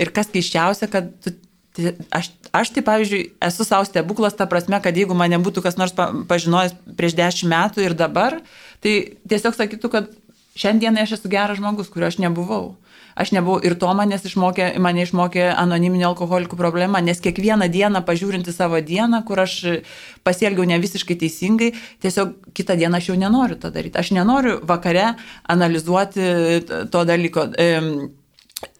ir 0.00 0.14
kas 0.16 0.32
keiščiausia, 0.32 0.90
kad 0.92 1.12
tu 1.24 1.36
Aš, 2.08 2.30
aš 2.56 2.70
tai, 2.72 2.80
pavyzdžiui, 2.80 3.18
esu 3.44 3.64
savo 3.68 3.84
stebuklas 3.84 4.32
ta 4.32 4.46
prasme, 4.48 4.78
kad 4.80 4.96
jeigu 4.96 5.12
mane 5.12 5.36
būtų 5.44 5.60
kas 5.60 5.74
nors 5.76 5.92
pažinojęs 5.92 6.72
prieš 6.96 7.12
dešimt 7.18 7.52
metų 7.52 7.82
ir 7.84 7.92
dabar, 7.92 8.38
tai 8.80 8.94
tiesiog 9.28 9.58
sakytų, 9.58 9.90
kad 9.92 10.08
šiandien 10.56 10.96
aš 11.02 11.18
esu 11.18 11.28
geras 11.28 11.60
žmogus, 11.60 11.90
kurio 11.92 12.08
aš 12.08 12.16
nebuvau 12.24 12.78
aš 13.16 13.32
nebuvau 13.32 13.58
ir 13.64 13.74
to 13.80 13.90
manęs 13.96 14.26
išmokė, 14.28 14.68
mane 14.82 15.06
išmokė 15.06 15.48
anoniminio 15.56 16.10
alkoholikų 16.12 16.58
problema, 16.58 17.00
nes 17.04 17.22
kiekvieną 17.24 17.70
dieną 17.72 18.02
pažiūrinti 18.06 18.52
savo 18.54 18.80
dieną, 18.84 19.22
kur 19.28 19.40
aš 19.42 19.56
pasielgiau 20.26 20.68
ne 20.68 20.78
visiškai 20.82 21.16
teisingai, 21.22 21.72
tiesiog 22.04 22.52
kitą 22.56 22.76
dieną 22.78 23.00
aš 23.00 23.10
jau 23.10 23.18
nenoriu 23.20 23.58
to 23.60 23.72
daryti. 23.72 23.98
Aš 23.98 24.12
nenoriu 24.16 24.60
vakare 24.68 25.14
analizuoti 25.48 26.30
to 26.92 27.04
dalyko. 27.08 27.48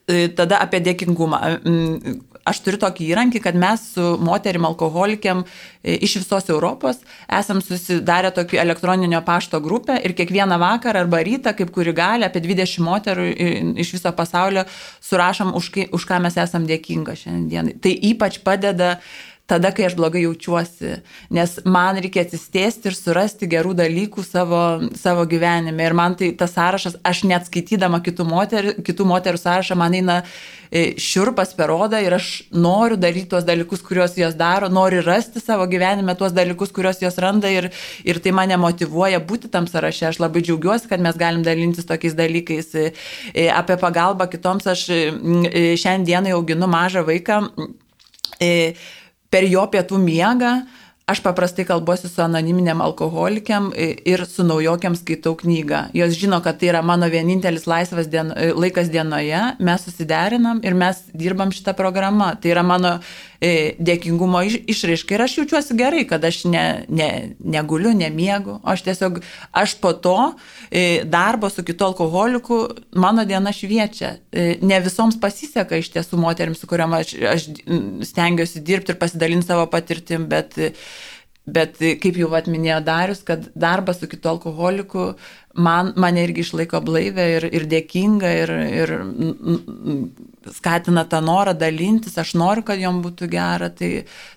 Tada 0.07 0.61
apie 0.63 0.79
dėkingumą 0.87 1.41
aš 2.47 2.63
turiu 2.65 2.81
tokį 2.83 3.09
įrankį, 3.11 3.43
kad 3.45 3.59
mes 3.59 3.83
su 3.95 4.05
moterim 4.23 4.67
alkoholikiam 4.69 5.43
e, 5.45 5.97
iš 6.07 6.19
visos 6.21 6.49
Europos 6.53 7.03
esam 7.41 7.61
susidarę 7.65 8.31
tokį 8.37 8.61
elektroninio 8.63 9.23
pašto 9.27 9.61
grupę 9.65 9.99
ir 10.05 10.15
kiekvieną 10.19 10.59
vakarą 10.63 11.05
arba 11.05 11.23
rytą, 11.27 11.55
kaip 11.59 11.73
kuri 11.75 11.95
gali, 11.97 12.27
apie 12.27 12.43
20 12.45 12.85
moterų 12.87 13.29
iš 13.83 13.95
viso 13.99 14.13
pasaulio 14.17 14.67
surašom, 15.05 15.55
už, 15.59 15.73
už 15.97 16.09
ką 16.09 16.21
mes 16.25 16.39
esam 16.41 16.69
dėkinga 16.69 17.17
šiandien. 17.19 17.75
Tai 17.83 17.95
ypač 18.11 18.41
padeda 18.47 18.97
tada, 19.47 19.71
kai 19.71 19.87
aš 19.87 19.95
blogai 19.99 20.25
jaučiuosi, 20.25 20.97
nes 21.35 21.53
man 21.69 22.01
reikia 22.03 22.25
atsistėsti 22.27 22.91
ir 22.91 22.97
surasti 22.99 23.47
gerų 23.51 23.77
dalykų 23.79 24.25
savo, 24.27 24.63
savo 24.99 25.23
gyvenime. 25.31 25.87
Ir 25.87 25.95
man 25.95 26.17
tai 26.19 26.33
tas 26.39 26.57
sąrašas, 26.57 26.99
aš 27.07 27.23
net 27.31 27.47
skaitydama 27.47 28.03
kitų 28.07 28.27
moterų, 28.27 28.75
kitų 28.87 29.07
moterų 29.07 29.41
sąrašą, 29.41 29.79
man 29.79 29.95
eina 29.95 30.17
e, 30.67 30.97
šiurpas 30.99 31.55
per 31.59 31.71
odą 31.75 32.03
ir 32.03 32.19
aš 32.19 32.33
noriu 32.51 32.99
daryti 32.99 33.31
tuos 33.37 33.47
dalykus, 33.47 33.85
kuriuos 33.87 34.19
jos 34.19 34.35
daro, 34.39 34.71
noriu 34.73 35.05
rasti 35.07 35.43
savo 35.43 35.69
gyvenime 35.71 36.19
tuos 36.19 36.35
dalykus, 36.35 36.75
kuriuos 36.75 37.05
jos 37.07 37.23
randa 37.23 37.53
ir, 37.53 37.71
ir 38.03 38.23
tai 38.23 38.35
mane 38.35 38.59
motivuoja 38.59 39.23
būti 39.23 39.53
tam 39.53 39.71
sąraše. 39.71 40.11
Aš 40.11 40.21
labai 40.27 40.43
džiaugiuosi, 40.43 40.91
kad 40.91 41.03
mes 41.03 41.15
galim 41.23 41.47
dalintis 41.47 41.87
tokiais 41.87 42.19
dalykais. 42.19 42.75
E, 42.75 42.91
e, 43.31 43.49
apie 43.55 43.79
pagalbą 43.79 44.27
kitoms 44.35 44.67
aš 44.75 44.89
šiandieną 45.79 46.35
auginu 46.35 46.67
mažą 46.67 47.07
vaiką 47.07 47.45
per 49.31 49.47
jo 49.49 49.65
pietų 49.73 50.01
miegą 50.03 50.57
aš 51.07 51.21
paprastai 51.23 51.63
kalbuosi 51.65 52.09
su 52.11 52.23
anoniminiam 52.23 52.81
alkoholikiam 52.83 53.69
ir 53.79 54.25
su 54.27 54.43
naujokiam 54.43 54.97
skaitau 54.99 55.37
knygą. 55.39 55.85
Jos 55.95 56.17
žino, 56.19 56.41
kad 56.43 56.59
tai 56.59 56.73
yra 56.73 56.83
mano 56.83 57.07
vienintelis 57.07 57.69
laisvas 57.71 58.11
dien, 58.11 58.33
laikas 58.59 58.91
dienoje, 58.91 59.43
mes 59.63 59.87
susiderinam 59.87 60.59
ir 60.67 60.75
mes 60.75 61.05
dirbam 61.15 61.55
šitą 61.55 61.77
programą. 61.79 62.33
Tai 62.43 62.55
yra 62.57 62.67
mano 62.67 62.97
E, 63.36 63.36
dėkingumo 63.41 64.43
iš, 64.47 64.59
išraiška 64.73 65.17
ir 65.17 65.25
aš 65.27 65.39
jaučiuosi 65.41 65.77
gerai, 65.79 66.05
kad 66.09 66.25
aš 66.25 66.43
ne, 66.51 66.65
ne, 66.89 67.09
neguliu, 67.39 67.93
nemiegu, 67.97 68.59
aš 68.65 68.87
tiesiog, 68.87 69.21
aš 69.57 69.77
po 69.83 69.93
to 69.93 70.17
e, 70.71 71.03
darbo 71.05 71.51
su 71.53 71.65
kitu 71.67 71.89
alkoholiku, 71.89 72.61
mano 72.97 73.25
diena 73.29 73.53
šviečia. 73.53 74.17
E, 74.33 74.47
ne 74.63 74.81
visoms 74.85 75.19
pasiseka 75.21 75.81
iš 75.81 75.93
tiesų 75.95 76.21
moteriams, 76.21 76.63
su 76.63 76.71
kuriam 76.71 76.95
aš, 76.97 77.17
aš 77.33 77.51
stengiuosi 78.11 78.65
dirbti 78.65 78.95
ir 78.95 79.01
pasidalinti 79.01 79.49
savo 79.49 79.67
patirtim, 79.71 80.29
bet 80.31 80.57
Bet 81.47 81.79
kaip 81.79 82.17
jau 82.19 82.33
atminėjo 82.35 82.81
Darius, 82.83 83.21
kad 83.27 83.45
darbas 83.55 84.01
su 84.03 84.09
kitu 84.11 84.33
alkoholiku 84.33 85.13
man, 85.55 85.93
mane 85.97 86.25
irgi 86.27 86.43
išlaiko 86.43 86.81
blaivę 86.83 87.27
ir, 87.37 87.47
ir 87.55 87.67
dėkinga 87.71 88.33
ir, 88.41 88.53
ir 88.81 88.93
skatina 90.57 91.07
tą 91.07 91.21
norą 91.25 91.55
dalintis, 91.59 92.19
aš 92.19 92.35
noriu, 92.39 92.65
kad 92.67 92.83
jom 92.83 92.99
būtų 93.05 93.31
gera. 93.31 93.71
Tai, 93.71 93.91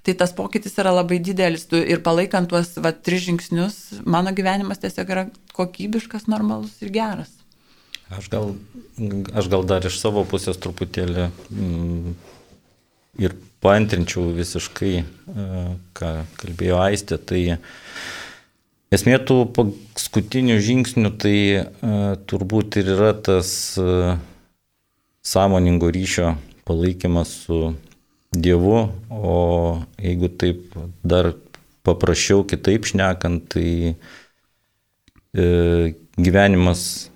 tai 0.05 0.15
tas 0.21 0.35
pokytis 0.37 0.77
yra 0.81 0.93
labai 0.99 1.19
didelis 1.23 1.65
ir 1.73 2.03
palaikant 2.05 2.51
tuos 2.51 2.75
va, 2.77 2.93
tris 2.93 3.25
žingsnius, 3.25 3.81
mano 4.05 4.33
gyvenimas 4.35 4.81
tiesiog 4.85 5.13
yra 5.15 5.27
kokybiškas, 5.57 6.29
normalus 6.31 6.77
ir 6.85 6.93
geras. 6.93 7.33
Aš 8.09 8.29
gal, 8.29 8.55
aš 9.37 9.49
gal 9.51 9.65
dar 9.69 9.85
iš 9.85 9.99
savo 10.01 10.23
pusės 10.29 10.57
truputėlį 10.61 11.29
mm, 11.29 12.15
ir 13.21 13.35
paantrinčiau 13.63 14.29
visiškai, 14.35 14.93
e, 15.03 15.47
ką 15.97 16.11
kalbėjo 16.39 16.79
Aistė, 16.81 17.17
tai 17.19 17.41
esmė 18.95 19.19
tų 19.27 19.41
paskutinių 19.55 20.57
žingsnių, 20.65 21.11
tai 21.21 21.35
uh, 21.59 22.15
turbūt 22.29 22.79
ir 22.81 22.93
yra 22.95 23.11
tas 23.13 23.51
uh, 23.77 24.15
sąmoningo 25.21 25.91
ryšio 25.93 26.33
palaikymas 26.65 27.35
su 27.45 27.75
Dievu, 28.33 28.89
o 29.09 29.35
jeigu 29.97 30.29
taip 30.41 30.73
dar 31.01 31.31
paprasčiau 31.85 32.43
kitaip 32.45 32.85
šnekant, 32.85 33.47
tai 33.49 33.95
gyvenimas 35.33 37.09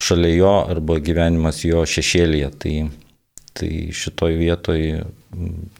šalia 0.00 0.34
jo 0.34 0.52
arba 0.72 0.98
gyvenimas 1.00 1.62
jo 1.64 1.84
šešėlėje. 1.88 2.50
Tai, 2.60 2.74
tai 3.56 3.70
šitoj 3.96 4.36
vietoj 4.38 4.80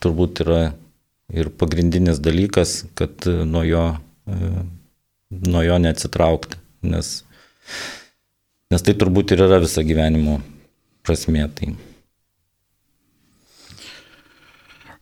turbūt 0.03 0.43
yra 0.45 0.61
ir 1.31 1.51
pagrindinis 1.55 2.21
dalykas, 2.23 2.85
kad 2.99 3.27
nuo 3.47 3.63
jo, 3.67 3.85
e, 4.27 4.53
nuo 5.47 5.63
jo 5.63 5.79
neatsitraukti, 5.83 6.59
nes, 6.91 7.13
nes 8.73 8.87
tai 8.87 8.97
turbūt 8.99 9.35
ir 9.35 9.45
yra 9.47 9.61
visa 9.63 9.85
gyvenimo 9.87 10.41
prasmė. 11.07 11.47
Tai. 11.55 11.73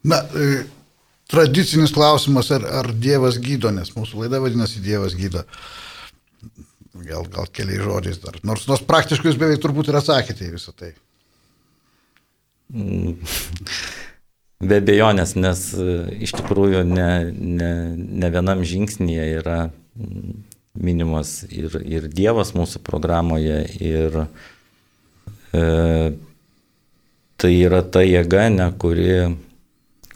Na, 0.09 0.21
e, 0.37 0.63
tradicinis 1.33 1.93
klausimas, 1.97 2.53
ar, 2.55 2.65
ar 2.83 2.93
Dievas 2.93 3.41
gydo, 3.43 3.73
nes 3.75 3.93
mūsų 3.97 4.25
laida 4.25 4.41
vadinasi 4.45 4.85
Dievas 4.85 5.17
gydo. 5.19 5.45
Gal, 6.99 7.29
gal 7.31 7.47
keliais 7.55 7.85
žodžiais 7.85 8.19
dar. 8.23 8.39
Nors, 8.47 8.65
nors 8.69 8.83
praktiškai 8.85 9.31
jūs 9.31 9.39
beveik 9.41 9.61
turbūt 9.63 9.91
ir 9.91 10.01
atsakėte 10.01 10.49
į 10.49 10.57
visą 10.57 10.75
tai. 10.75 10.97
Mm. 12.69 13.17
Be 14.59 14.81
abejonės, 14.83 15.37
nes 15.39 15.61
e, 15.79 15.93
iš 16.27 16.35
tikrųjų 16.41 16.83
ne, 16.89 17.11
ne, 17.31 17.73
ne 17.95 18.31
vienam 18.35 18.65
žingsnėje 18.67 19.27
yra 19.39 19.59
mm, 19.71 20.33
minimas 20.83 21.45
ir, 21.47 21.77
ir 21.87 22.09
Dievas 22.11 22.51
mūsų 22.59 22.83
programoje, 22.83 23.61
ir 23.79 24.25
e, 25.55 25.63
tai 27.39 27.53
yra 27.55 27.85
ta 27.87 28.03
jėga, 28.03 28.49
ne, 28.51 28.67
kuri, 28.83 29.13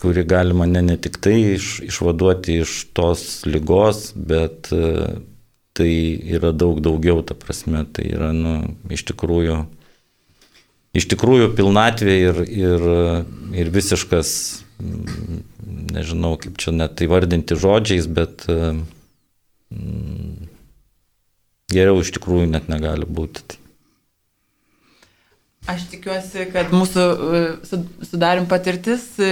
kuri 0.03 0.25
gali 0.27 0.59
mane 0.59 0.83
ne 0.91 0.97
tik 0.99 1.21
tai 1.23 1.37
iš, 1.55 1.77
išvaduoti 1.87 2.59
iš 2.65 2.75
tos 2.91 3.45
lygos, 3.47 4.09
bet 4.13 4.73
e, 4.75 5.21
tai 5.73 5.93
yra 6.35 6.51
daug 6.51 6.83
daugiau, 6.83 7.23
ta 7.23 7.33
prasme, 7.39 7.87
tai 7.95 8.11
yra 8.11 8.33
nu, 8.35 8.59
iš 8.91 9.07
tikrųjų 9.09 9.63
iš 10.97 11.07
tikrųjų 11.13 11.53
pilnatvė 11.57 12.15
ir, 12.29 12.41
ir, 12.47 12.85
ir 13.57 13.71
visiškas, 13.73 14.29
nežinau 15.93 16.35
kaip 16.41 16.59
čia 16.61 16.73
net 16.75 17.01
įvardinti 17.05 17.57
žodžiais, 17.59 18.07
bet 18.09 18.45
mm, 18.49 20.47
geriau 21.73 22.01
iš 22.03 22.13
tikrųjų 22.17 22.49
net 22.53 22.69
negali 22.71 23.09
būti. 23.09 23.62
Aš 25.63 25.85
tikiuosi, 25.87 26.49
kad 26.51 26.73
mūsų 26.75 27.03
e, 27.07 27.41
sudarim 28.03 28.49
patirtis 28.51 29.05
e, 29.15 29.29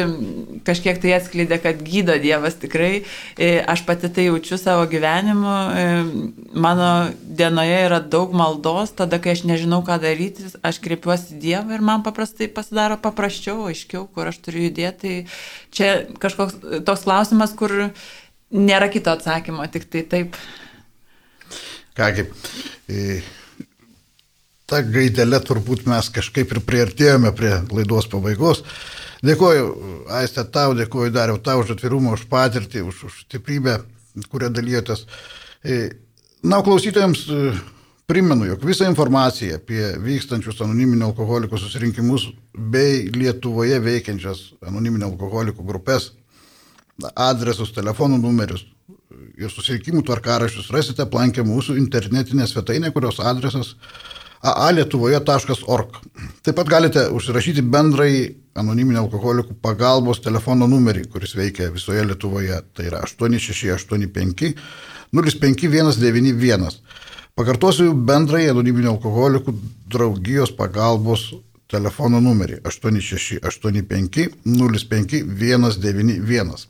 kažkiek 0.64 1.02
tai 1.04 1.12
atskleidė, 1.18 1.58
kad 1.60 1.82
gydo 1.84 2.16
Dievas 2.24 2.56
tikrai. 2.62 3.02
E, 3.36 3.50
aš 3.60 3.82
pati 3.84 4.08
tai 4.16 4.30
jaučiu 4.30 4.56
savo 4.56 4.86
gyvenimu. 4.88 5.56
Mano 6.56 6.92
dienoje 7.20 7.82
yra 7.84 8.00
daug 8.00 8.32
maldos, 8.38 8.94
tada, 8.96 9.20
kai 9.20 9.34
aš 9.36 9.44
nežinau, 9.50 9.82
ką 9.84 9.98
daryti, 10.00 10.48
aš 10.64 10.80
kreipiuosi 10.86 11.36
Dievą 11.42 11.76
ir 11.76 11.84
man 11.84 12.06
paprastai 12.08 12.48
pasidaro 12.48 12.96
paprasčiau, 13.04 13.68
aiškiau, 13.68 14.06
kur 14.16 14.32
aš 14.32 14.40
turiu 14.48 14.70
judėti. 14.70 15.02
Tai 15.02 15.76
čia 15.76 15.92
kažkoks 16.22 16.64
toks 16.88 17.04
klausimas, 17.10 17.52
kur 17.60 17.76
nėra 18.56 18.88
kito 18.94 19.12
atsakymo, 19.12 19.68
tik 19.76 19.92
tai 19.92 20.08
taip. 20.16 20.40
Kągi 22.00 22.30
tą 24.72 24.82
gaidelę 24.88 25.40
turbūt 25.46 25.86
mes 25.90 26.10
kažkaip 26.16 26.54
ir 26.56 26.62
priartėjome 26.68 27.34
prie 27.36 27.54
laidos 27.74 28.08
pabaigos. 28.12 28.64
Dėkuoju, 29.26 29.66
Aistė, 30.18 30.48
tau, 30.50 30.74
dėkuoju 30.78 31.14
Dariau, 31.14 31.38
tau 31.44 31.62
už 31.62 31.76
atvirumą, 31.76 32.16
už 32.18 32.26
patirtį, 32.32 32.82
už, 32.90 33.04
už 33.10 33.20
stiprybę, 33.28 33.78
kurią 34.32 34.50
dalyjotės. 34.56 35.06
E, 35.62 35.82
na, 36.42 36.64
klausytojams 36.66 37.28
e, 37.30 37.52
primenu, 38.10 38.48
jog 38.50 38.66
visą 38.66 38.90
informaciją 38.90 39.60
apie 39.60 39.84
vykstančius 40.02 40.64
anoniminio 40.66 41.12
alkoholikų 41.12 41.60
susirinkimus 41.62 42.32
bei 42.74 43.06
Lietuvoje 43.14 43.78
veikiančias 43.84 44.48
anoniminio 44.66 45.12
alkoholikų 45.12 45.68
grupės, 45.70 46.14
adresus, 47.14 47.76
telefonų 47.78 48.18
numerius 48.24 48.66
ir 49.42 49.52
susirinkimų 49.52 50.04
tvarkarašius 50.08 50.70
rasite 50.74 51.06
plankę 51.10 51.44
mūsų 51.46 51.78
internetinę 51.80 52.48
svetainę, 52.50 52.92
kurios 52.96 53.20
adresas 53.24 53.76
aalietuvoje.org. 54.42 55.98
Taip 56.42 56.56
pat 56.58 56.70
galite 56.70 57.06
užsirašyti 57.14 57.62
bendrai 57.62 58.36
anoniminio 58.58 59.04
alkoholikų 59.06 59.54
pagalbos 59.64 60.22
telefono 60.24 60.68
numerį, 60.68 61.06
kuris 61.14 61.36
veikia 61.38 61.70
visoje 61.72 62.04
Lietuvoje. 62.06 62.62
Tai 62.74 62.86
yra 62.90 63.04
8685 63.06 64.56
05191. 65.14 66.82
Pakartosiu 67.38 67.94
bendrai 67.94 68.50
anoniminio 68.52 68.92
alkoholikų 68.96 69.54
draugijos 69.92 70.52
pagalbos 70.58 71.30
telefono 71.72 72.20
numerį 72.24 72.62
8685 72.68 74.30
05191. 74.46 76.68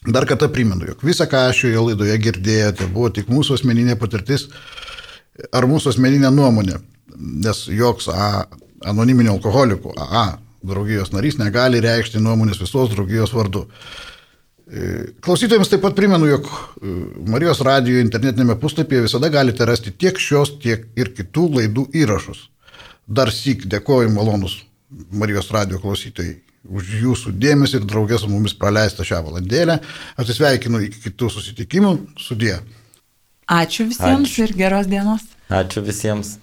Dar 0.00 0.24
kartą 0.24 0.48
primenu, 0.48 0.86
jog 0.88 1.02
visą, 1.04 1.26
ką 1.28 1.52
šioje 1.52 1.80
laidoje 1.90 2.14
girdėjote, 2.24 2.86
buvo 2.94 3.10
tik 3.12 3.28
mūsų 3.28 3.58
asmeninė 3.58 3.98
patirtis 4.00 4.46
ar 5.52 5.66
mūsų 5.70 5.94
asmeninė 5.94 6.30
nuomonė 6.34 6.78
nes 7.20 7.64
joks 7.68 8.08
a, 8.12 8.46
anoniminio 8.86 9.34
alkoholikų 9.36 9.94
AA 10.00 10.26
draugijos 10.66 11.12
narys 11.14 11.38
negali 11.40 11.80
reikšti 11.80 12.20
nuomonės 12.20 12.60
visos 12.60 12.90
draugijos 12.92 13.32
vardu. 13.32 13.64
E, 14.70 14.90
klausytojams 15.24 15.70
taip 15.72 15.82
pat 15.84 15.96
primenu, 15.96 16.28
jog 16.28 16.46
e, 16.46 16.94
Marijos 17.32 17.62
radijo 17.64 18.02
internetinėme 18.02 18.58
puslapyje 18.60 19.06
visada 19.06 19.30
galite 19.32 19.66
rasti 19.68 19.92
tiek 19.92 20.20
šios, 20.20 20.58
tiek 20.62 20.84
ir 21.00 21.12
kitų 21.16 21.46
laidų 21.56 21.86
įrašus. 22.02 22.44
Dar 23.08 23.32
sik 23.34 23.64
dėkoju 23.72 24.12
malonus 24.14 24.60
Marijos 25.10 25.50
radijo 25.54 25.80
klausytojai 25.82 26.36
už 26.68 26.90
jūsų 27.00 27.32
dėmesį 27.40 27.80
ir 27.80 27.88
draugės 27.88 28.26
su 28.26 28.28
mumis 28.28 28.52
praleistą 28.54 29.06
šią 29.06 29.22
valandėlę. 29.30 29.78
Atsisveikinu 30.20 30.82
iki 30.84 31.06
kitų 31.08 31.30
susitikimų. 31.32 31.94
Sudie. 32.20 32.58
Ačiū 33.50 33.88
visiems 33.90 34.30
Ačiū. 34.30 34.44
ir 34.46 34.52
geros 34.54 34.86
dienos. 34.86 35.26
Ačiū 35.50 35.82
visiems. 35.82 36.38